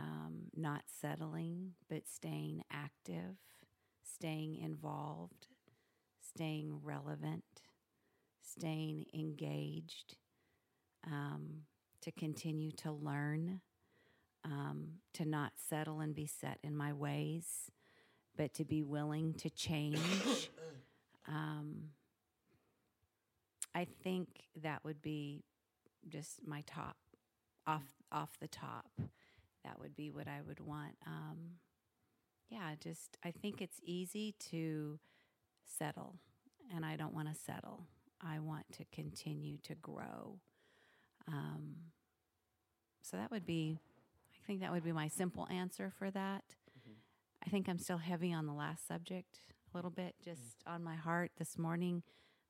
um, 0.00 0.44
not 0.56 0.82
settling, 1.00 1.72
but 1.88 2.08
staying 2.08 2.64
active, 2.72 3.36
staying 4.02 4.56
involved, 4.56 5.46
staying 6.20 6.80
relevant, 6.82 7.44
staying 8.42 9.06
engaged, 9.14 10.16
um, 11.06 11.62
to 12.00 12.10
continue 12.10 12.72
to 12.72 12.90
learn, 12.90 13.60
um, 14.44 14.88
to 15.12 15.24
not 15.24 15.52
settle 15.68 16.00
and 16.00 16.14
be 16.14 16.26
set 16.26 16.58
in 16.62 16.74
my 16.74 16.92
ways 16.92 17.70
but 18.40 18.54
to 18.54 18.64
be 18.64 18.82
willing 18.82 19.34
to 19.34 19.50
change. 19.50 20.50
um, 21.28 21.90
I 23.74 23.86
think 24.02 24.28
that 24.62 24.82
would 24.82 25.02
be 25.02 25.44
just 26.08 26.46
my 26.46 26.62
top, 26.66 26.96
off 27.66 27.84
off 28.10 28.30
the 28.40 28.48
top. 28.48 28.90
That 29.64 29.78
would 29.78 29.94
be 29.96 30.10
what 30.10 30.26
I 30.28 30.40
would 30.46 30.60
want. 30.60 30.96
Um, 31.06 31.58
yeah, 32.48 32.74
just 32.80 33.16
I 33.24 33.30
think 33.30 33.60
it's 33.60 33.80
easy 33.84 34.34
to 34.50 34.98
settle, 35.64 36.16
and 36.74 36.84
I 36.84 36.96
don't 36.96 37.14
want 37.14 37.28
to 37.28 37.34
settle. 37.34 37.86
I 38.20 38.38
want 38.38 38.66
to 38.72 38.84
continue 38.92 39.58
to 39.64 39.74
grow. 39.76 40.38
Um, 41.28 41.76
so 43.02 43.16
that 43.16 43.30
would 43.30 43.46
be, 43.46 43.80
I 44.34 44.46
think 44.46 44.60
that 44.60 44.72
would 44.72 44.84
be 44.84 44.92
my 44.92 45.08
simple 45.08 45.46
answer 45.50 45.92
for 45.98 46.10
that. 46.10 46.44
I 47.46 47.48
think 47.50 47.68
I'm 47.68 47.78
still 47.78 47.98
heavy 47.98 48.32
on 48.32 48.46
the 48.46 48.52
last 48.52 48.86
subject 48.86 49.40
a 49.72 49.76
little 49.76 49.90
bit, 49.90 50.14
just 50.22 50.62
on 50.66 50.82
my 50.84 50.94
heart 50.96 51.32
this 51.38 51.56
morning 51.58 52.02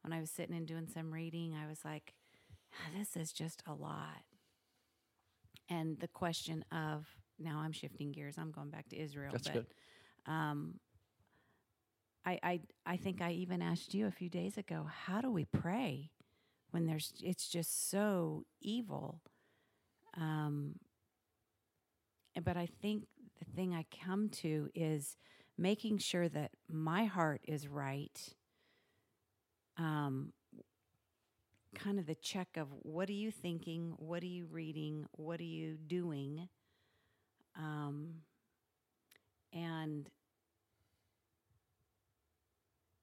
when 0.03 0.13
I 0.13 0.21
was 0.21 0.31
sitting 0.31 0.57
and 0.57 0.67
doing 0.67 0.89
some 0.93 1.13
reading. 1.13 1.55
I 1.55 1.69
was 1.69 1.85
like, 1.85 2.15
"Ah, 2.75 2.91
this 2.97 3.17
is 3.17 3.33
just 3.33 3.63
a 3.67 3.75
lot. 3.75 4.25
And 5.71 5.99
the 6.01 6.09
question 6.09 6.65
of 6.73 7.07
now 7.39 7.61
I'm 7.61 7.73
shifting 7.73 8.13
gears, 8.13 8.37
I'm 8.37 8.51
going 8.51 8.71
back 8.71 8.89
to 8.91 9.01
Israel. 9.01 9.31
That's 9.33 9.49
but 9.49 9.55
good. 9.55 9.67
Um, 10.27 10.75
I, 12.27 12.39
I 12.43 12.61
I 12.85 12.97
think 12.97 13.23
I 13.23 13.33
even 13.33 13.63
asked 13.63 13.95
you 13.95 14.07
a 14.07 14.11
few 14.11 14.29
days 14.29 14.59
ago, 14.59 14.87
how 15.07 15.21
do 15.21 15.31
we 15.31 15.47
pray 15.47 16.11
when 16.71 16.87
there's 16.87 17.13
it's 17.23 17.49
just 17.49 17.91
so 17.91 18.45
evil? 18.61 19.23
Um, 20.17 20.75
but 22.45 22.57
I 22.57 22.67
think 22.67 23.05
the 23.39 23.51
thing 23.57 23.75
I 23.75 23.87
come 24.05 24.29
to 24.29 24.69
is 24.75 25.17
making 25.57 25.99
sure 25.99 26.29
that 26.29 26.51
my 26.71 27.05
heart 27.05 27.43
is 27.47 27.69
right. 27.69 28.35
Um, 29.77 30.33
kind 31.75 31.99
of 31.99 32.07
the 32.07 32.15
check 32.15 32.57
of 32.57 32.69
what 32.83 33.09
are 33.09 33.15
you 33.15 33.31
thinking, 33.31 33.95
what 33.99 34.23
are 34.23 34.27
you 34.27 34.47
reading, 34.51 35.07
what 35.13 35.41
are 35.41 35.45
you 35.45 35.77
doing, 35.87 36.49
um, 37.57 38.15
and 39.53 40.09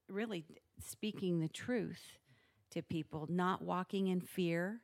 really 0.09 0.45
speaking 0.85 1.39
the 1.39 1.47
truth 1.47 2.17
to 2.71 2.81
people, 2.81 3.25
not 3.29 3.61
walking 3.61 4.07
in 4.07 4.21
fear. 4.21 4.81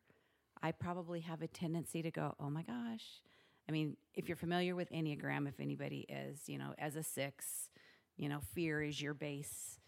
I 0.62 0.72
probably 0.72 1.22
have 1.22 1.42
a 1.42 1.48
tendency 1.48 2.02
to 2.02 2.12
go, 2.12 2.36
oh 2.40 2.50
my 2.50 2.64
gosh. 2.64 3.22
I 3.68 3.72
mean, 3.72 3.96
if 4.14 4.28
you're 4.28 4.38
familiar 4.38 4.76
with 4.76 4.92
Enneagram, 4.92 5.48
if 5.48 5.60
anybody 5.60 6.06
is, 6.10 6.48
you 6.48 6.58
know, 6.58 6.74
as 6.78 6.96
a 6.96 7.04
six, 7.04 7.70
you 8.18 8.30
know, 8.30 8.40
fear 8.54 8.82
is 8.82 9.02
your 9.02 9.14
base. 9.14 9.80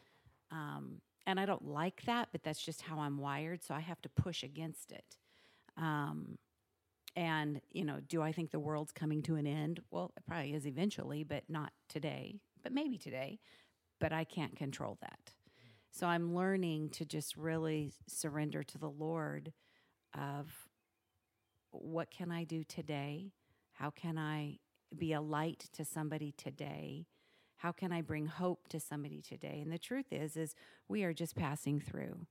Um, 0.51 1.01
and 1.25 1.39
I 1.39 1.45
don't 1.45 1.65
like 1.65 2.03
that, 2.05 2.29
but 2.31 2.43
that's 2.43 2.63
just 2.63 2.81
how 2.81 2.99
I'm 2.99 3.17
wired. 3.17 3.63
So 3.63 3.73
I 3.73 3.79
have 3.79 4.01
to 4.03 4.09
push 4.09 4.43
against 4.43 4.91
it. 4.91 5.17
Um, 5.77 6.37
and, 7.15 7.61
you 7.71 7.85
know, 7.85 7.99
do 8.07 8.21
I 8.21 8.31
think 8.31 8.51
the 8.51 8.59
world's 8.59 8.91
coming 8.91 9.21
to 9.23 9.35
an 9.35 9.47
end? 9.47 9.79
Well, 9.89 10.11
it 10.17 10.23
probably 10.27 10.53
is 10.53 10.67
eventually, 10.67 11.23
but 11.23 11.43
not 11.47 11.71
today, 11.87 12.41
but 12.61 12.73
maybe 12.73 12.97
today. 12.97 13.39
But 13.99 14.11
I 14.11 14.25
can't 14.25 14.55
control 14.55 14.97
that. 15.01 15.33
So 15.91 16.07
I'm 16.07 16.35
learning 16.35 16.89
to 16.89 17.05
just 17.05 17.37
really 17.37 17.93
surrender 18.07 18.63
to 18.63 18.77
the 18.77 18.89
Lord 18.89 19.53
of 20.13 20.51
what 21.71 22.11
can 22.11 22.31
I 22.31 22.43
do 22.43 22.63
today? 22.65 23.31
How 23.71 23.89
can 23.89 24.17
I 24.17 24.59
be 24.97 25.13
a 25.13 25.21
light 25.21 25.69
to 25.73 25.85
somebody 25.85 26.33
today? 26.37 27.07
How 27.65 27.71
can 27.71 27.91
I 27.91 28.01
bring 28.01 28.27
hope 28.27 28.67
to 28.67 28.79
somebody 28.79 29.23
today? 29.23 29.59
And 29.59 29.71
the 29.71 29.79
truth 29.79 30.13
is 30.13 30.37
is 30.37 30.53
we 30.87 31.03
are 31.03 31.13
just 31.13 31.35
passing 31.35 31.79
through. 31.79 32.27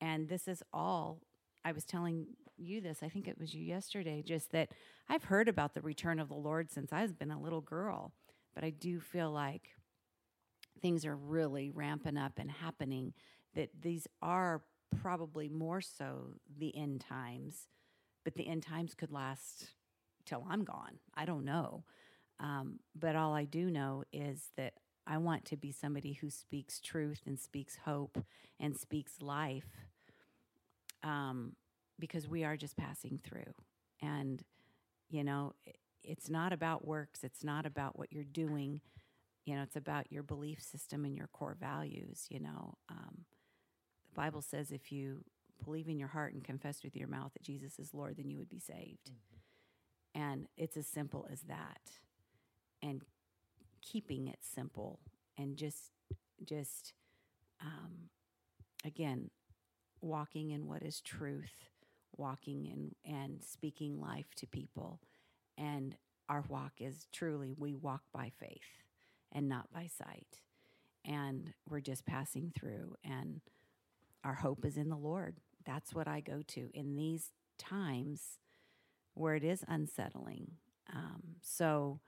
And 0.00 0.28
this 0.28 0.48
is 0.48 0.64
all 0.72 1.20
I 1.64 1.70
was 1.70 1.84
telling 1.84 2.26
you 2.56 2.80
this, 2.80 2.98
I 3.00 3.08
think 3.08 3.28
it 3.28 3.38
was 3.38 3.54
you 3.54 3.62
yesterday, 3.62 4.20
just 4.20 4.50
that 4.50 4.70
I've 5.08 5.22
heard 5.22 5.48
about 5.48 5.74
the 5.74 5.80
return 5.80 6.18
of 6.18 6.28
the 6.28 6.34
Lord 6.34 6.72
since 6.72 6.92
I've 6.92 7.16
been 7.16 7.30
a 7.30 7.40
little 7.40 7.60
girl, 7.60 8.14
but 8.52 8.64
I 8.64 8.70
do 8.70 8.98
feel 8.98 9.30
like 9.30 9.76
things 10.82 11.06
are 11.06 11.14
really 11.14 11.70
ramping 11.70 12.18
up 12.18 12.40
and 12.40 12.50
happening 12.50 13.14
that 13.54 13.70
these 13.80 14.08
are 14.22 14.64
probably 15.00 15.48
more 15.48 15.82
so 15.82 16.34
the 16.58 16.76
end 16.76 17.00
times, 17.00 17.68
but 18.24 18.34
the 18.34 18.48
end 18.48 18.64
times 18.64 18.96
could 18.96 19.12
last 19.12 19.68
till 20.26 20.44
I'm 20.50 20.64
gone. 20.64 20.98
I 21.14 21.26
don't 21.26 21.44
know. 21.44 21.84
Um, 22.40 22.80
but 22.94 23.16
all 23.16 23.32
I 23.32 23.44
do 23.44 23.70
know 23.70 24.04
is 24.12 24.50
that 24.56 24.74
I 25.06 25.18
want 25.18 25.44
to 25.46 25.56
be 25.56 25.70
somebody 25.70 26.14
who 26.14 26.30
speaks 26.30 26.80
truth 26.80 27.22
and 27.26 27.38
speaks 27.38 27.76
hope 27.84 28.18
and 28.58 28.76
speaks 28.76 29.20
life 29.20 29.68
um, 31.02 31.52
because 31.98 32.28
we 32.28 32.44
are 32.44 32.56
just 32.56 32.76
passing 32.76 33.20
through. 33.22 33.54
And, 34.00 34.42
you 35.10 35.22
know, 35.22 35.52
it's 36.02 36.28
not 36.28 36.52
about 36.52 36.86
works, 36.86 37.22
it's 37.22 37.44
not 37.44 37.66
about 37.66 37.98
what 37.98 38.12
you're 38.12 38.24
doing. 38.24 38.80
You 39.44 39.56
know, 39.56 39.62
it's 39.62 39.76
about 39.76 40.10
your 40.10 40.22
belief 40.22 40.62
system 40.62 41.04
and 41.04 41.14
your 41.14 41.26
core 41.26 41.56
values. 41.58 42.26
You 42.30 42.40
know, 42.40 42.78
um, 42.90 43.26
the 44.08 44.14
Bible 44.14 44.40
says 44.40 44.70
if 44.70 44.90
you 44.90 45.22
believe 45.62 45.88
in 45.88 45.98
your 45.98 46.08
heart 46.08 46.32
and 46.32 46.42
confess 46.42 46.82
with 46.82 46.96
your 46.96 47.08
mouth 47.08 47.32
that 47.34 47.42
Jesus 47.42 47.78
is 47.78 47.92
Lord, 47.92 48.16
then 48.16 48.30
you 48.30 48.38
would 48.38 48.48
be 48.48 48.58
saved. 48.58 49.10
And 50.14 50.46
it's 50.56 50.78
as 50.78 50.86
simple 50.86 51.26
as 51.30 51.42
that. 51.42 51.80
And 52.84 53.02
keeping 53.82 54.28
it 54.28 54.38
simple 54.42 55.00
and 55.38 55.56
just, 55.56 55.90
just, 56.44 56.92
um, 57.60 58.10
again, 58.84 59.30
walking 60.00 60.50
in 60.50 60.66
what 60.66 60.82
is 60.82 61.00
truth, 61.00 61.70
walking 62.16 62.66
in 62.66 62.94
and 63.10 63.42
speaking 63.42 64.00
life 64.00 64.34
to 64.36 64.46
people. 64.46 65.00
And 65.56 65.96
our 66.28 66.44
walk 66.48 66.74
is 66.78 67.06
truly 67.12 67.54
we 67.56 67.74
walk 67.74 68.02
by 68.12 68.30
faith 68.38 68.84
and 69.32 69.48
not 69.48 69.72
by 69.72 69.86
sight. 69.86 70.40
And 71.04 71.52
we're 71.68 71.80
just 71.80 72.06
passing 72.06 72.52
through 72.54 72.96
and 73.04 73.40
our 74.24 74.34
hope 74.34 74.64
is 74.64 74.76
in 74.76 74.88
the 74.88 74.96
Lord. 74.96 75.36
That's 75.66 75.94
what 75.94 76.08
I 76.08 76.20
go 76.20 76.42
to 76.48 76.70
in 76.74 76.96
these 76.96 77.32
times 77.58 78.38
where 79.14 79.34
it 79.34 79.44
is 79.44 79.64
unsettling. 79.68 80.52
Um, 80.92 81.36
so, 81.42 82.00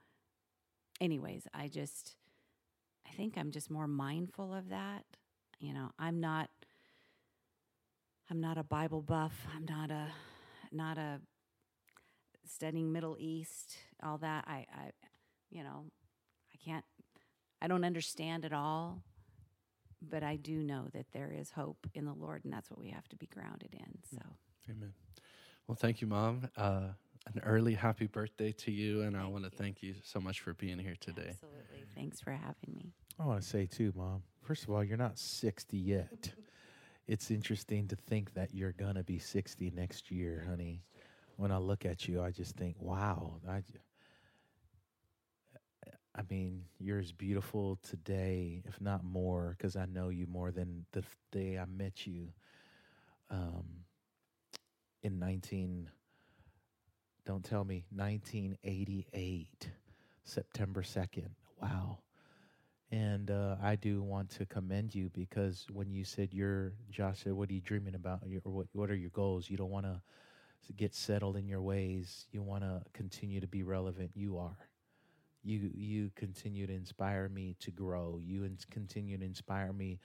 anyways, 1.01 1.47
I 1.53 1.67
just, 1.67 2.15
I 3.07 3.11
think 3.11 3.37
I'm 3.37 3.51
just 3.51 3.69
more 3.69 3.87
mindful 3.87 4.53
of 4.53 4.69
that. 4.69 5.05
You 5.59 5.73
know, 5.73 5.91
I'm 5.97 6.19
not, 6.19 6.49
I'm 8.29 8.41
not 8.41 8.57
a 8.57 8.63
Bible 8.63 9.01
buff. 9.01 9.33
I'm 9.55 9.65
not 9.65 9.91
a, 9.91 10.07
not 10.71 10.97
a 10.97 11.19
studying 12.45 12.91
Middle 12.91 13.17
East, 13.19 13.77
all 14.03 14.17
that. 14.19 14.45
I, 14.47 14.65
I, 14.73 14.91
you 15.49 15.63
know, 15.63 15.85
I 16.53 16.57
can't, 16.63 16.85
I 17.61 17.67
don't 17.67 17.83
understand 17.83 18.45
it 18.45 18.53
all, 18.53 19.01
but 20.01 20.23
I 20.23 20.35
do 20.35 20.63
know 20.63 20.87
that 20.93 21.07
there 21.13 21.33
is 21.35 21.51
hope 21.51 21.87
in 21.93 22.05
the 22.05 22.13
Lord, 22.13 22.43
and 22.43 22.53
that's 22.53 22.69
what 22.69 22.79
we 22.79 22.89
have 22.89 23.07
to 23.09 23.15
be 23.15 23.27
grounded 23.27 23.73
in. 23.73 24.17
So, 24.17 24.23
Amen. 24.69 24.93
Well, 25.67 25.75
thank 25.75 26.01
you, 26.01 26.07
Mom. 26.07 26.49
Uh, 26.55 26.89
an 27.33 27.41
early 27.43 27.73
happy 27.73 28.07
birthday 28.07 28.51
to 28.51 28.71
you, 28.71 29.01
and 29.01 29.17
I 29.17 29.25
want 29.25 29.43
to 29.43 29.49
thank 29.49 29.83
you 29.83 29.95
so 30.03 30.19
much 30.19 30.41
for 30.41 30.53
being 30.53 30.79
here 30.79 30.95
today. 30.99 31.29
absolutely. 31.29 31.85
Thanks 31.95 32.19
for 32.21 32.31
having 32.31 32.75
me. 32.75 32.93
I 33.19 33.25
want 33.25 33.41
to 33.41 33.47
say 33.47 33.65
too, 33.65 33.93
Mom. 33.95 34.23
First 34.43 34.63
of 34.63 34.69
all, 34.69 34.83
you're 34.83 34.97
not 34.97 35.17
60 35.17 35.77
yet. 35.77 36.33
it's 37.07 37.31
interesting 37.31 37.87
to 37.87 37.95
think 37.95 38.33
that 38.33 38.53
you're 38.53 38.73
gonna 38.73 39.03
be 39.03 39.19
60 39.19 39.71
next 39.75 40.11
year, 40.11 40.45
honey. 40.47 40.83
When 41.35 41.51
I 41.51 41.57
look 41.57 41.85
at 41.85 42.07
you, 42.07 42.21
I 42.21 42.31
just 42.31 42.55
think, 42.55 42.77
wow. 42.79 43.39
I 46.17 46.23
mean, 46.31 46.63
you're 46.79 46.99
as 46.99 47.11
beautiful 47.11 47.77
today, 47.83 48.63
if 48.65 48.81
not 48.81 49.03
more, 49.03 49.55
because 49.55 49.75
I 49.75 49.85
know 49.85 50.09
you 50.09 50.25
more 50.25 50.49
than 50.49 50.85
the 50.91 51.03
day 51.31 51.59
I 51.59 51.65
met 51.65 52.07
you. 52.07 52.29
Um, 53.29 53.65
in 55.03 55.19
19, 55.19 55.89
don't 57.27 57.43
tell 57.43 57.65
me, 57.65 57.83
1988, 57.93 59.69
September 60.23 60.81
2nd. 60.81 61.27
Wow. 61.61 61.99
And 62.89 63.29
uh, 63.29 63.57
I 63.61 63.75
do 63.75 64.01
want 64.01 64.29
to 64.31 64.45
commend 64.45 64.95
you 64.95 65.09
because 65.13 65.67
when 65.73 65.91
you 65.91 66.05
said 66.05 66.33
you're, 66.33 66.71
Josh 66.89 67.23
said, 67.23 67.33
what 67.33 67.49
are 67.49 67.53
you 67.53 67.59
dreaming 67.59 67.95
about? 67.95 68.21
Or 68.23 68.51
what, 68.51 68.67
what 68.71 68.89
are 68.89 68.95
your 68.95 69.09
goals? 69.09 69.49
You 69.49 69.57
don't 69.57 69.69
want 69.69 69.85
to 69.85 70.01
get 70.77 70.95
settled 70.95 71.35
in 71.35 71.49
your 71.49 71.61
ways. 71.61 72.27
You 72.31 72.41
want 72.41 72.63
to 72.63 72.81
continue 72.93 73.41
to 73.41 73.47
be 73.47 73.61
relevant. 73.61 74.11
You 74.13 74.37
are. 74.37 74.57
You, 75.43 75.69
you 75.73 76.11
continue 76.15 76.65
to 76.65 76.73
inspire 76.73 77.27
me 77.27 77.57
to 77.59 77.71
grow. 77.71 78.21
You 78.23 78.45
ins- 78.45 78.65
continue 78.71 79.17
to 79.17 79.25
inspire 79.25 79.73
me 79.73 79.99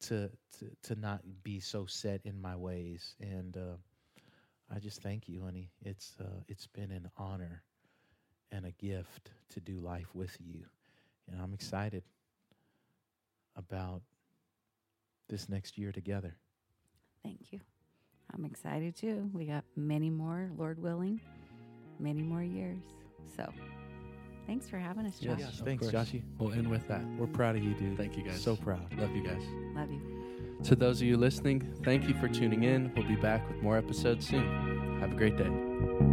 to, 0.00 0.28
to, 0.58 0.70
to 0.82 1.00
not 1.00 1.20
be 1.44 1.60
so 1.60 1.86
set 1.86 2.20
in 2.24 2.40
my 2.40 2.56
ways. 2.56 3.14
And 3.20 3.56
uh, 3.56 3.76
I 4.74 4.78
just 4.78 5.02
thank 5.02 5.28
you, 5.28 5.42
honey. 5.42 5.70
It's, 5.82 6.14
uh, 6.20 6.40
it's 6.48 6.66
been 6.66 6.90
an 6.90 7.10
honor 7.16 7.62
and 8.52 8.66
a 8.66 8.70
gift 8.72 9.30
to 9.50 9.60
do 9.60 9.78
life 9.80 10.08
with 10.14 10.36
you. 10.40 10.64
And 11.30 11.40
I'm 11.40 11.54
excited 11.54 12.02
about 13.56 14.02
this 15.28 15.48
next 15.48 15.78
year 15.78 15.92
together. 15.92 16.36
Thank 17.22 17.52
you. 17.52 17.60
I'm 18.32 18.44
excited 18.44 18.96
too. 18.96 19.30
We 19.32 19.44
got 19.46 19.64
many 19.76 20.10
more, 20.10 20.50
Lord 20.56 20.82
willing, 20.82 21.20
many 21.98 22.22
more 22.22 22.42
years. 22.42 22.82
So, 23.36 23.50
thanks 24.46 24.68
for 24.68 24.78
having 24.78 25.06
us, 25.06 25.18
Josh. 25.18 25.38
Yes, 25.38 25.60
of 25.60 25.66
Thanks, 25.66 25.88
course. 25.88 26.10
Joshy. 26.10 26.22
We'll 26.38 26.52
end 26.52 26.68
with 26.68 26.86
that. 26.88 27.02
We're 27.18 27.26
proud 27.26 27.56
of 27.56 27.62
you, 27.62 27.74
dude. 27.74 27.96
Thank 27.96 28.16
you, 28.16 28.24
guys. 28.24 28.42
So 28.42 28.56
proud. 28.56 28.92
Love 28.98 29.14
you 29.14 29.22
guys. 29.22 29.42
Love 29.74 29.90
you. 29.90 30.23
To 30.62 30.76
those 30.76 31.00
of 31.00 31.06
you 31.06 31.16
listening, 31.16 31.62
thank 31.82 32.08
you 32.08 32.14
for 32.14 32.28
tuning 32.28 32.64
in. 32.64 32.92
We'll 32.96 33.06
be 33.06 33.16
back 33.16 33.46
with 33.48 33.60
more 33.62 33.76
episodes 33.76 34.26
soon. 34.26 34.98
Have 35.00 35.12
a 35.12 35.16
great 35.16 35.36
day. 35.36 36.03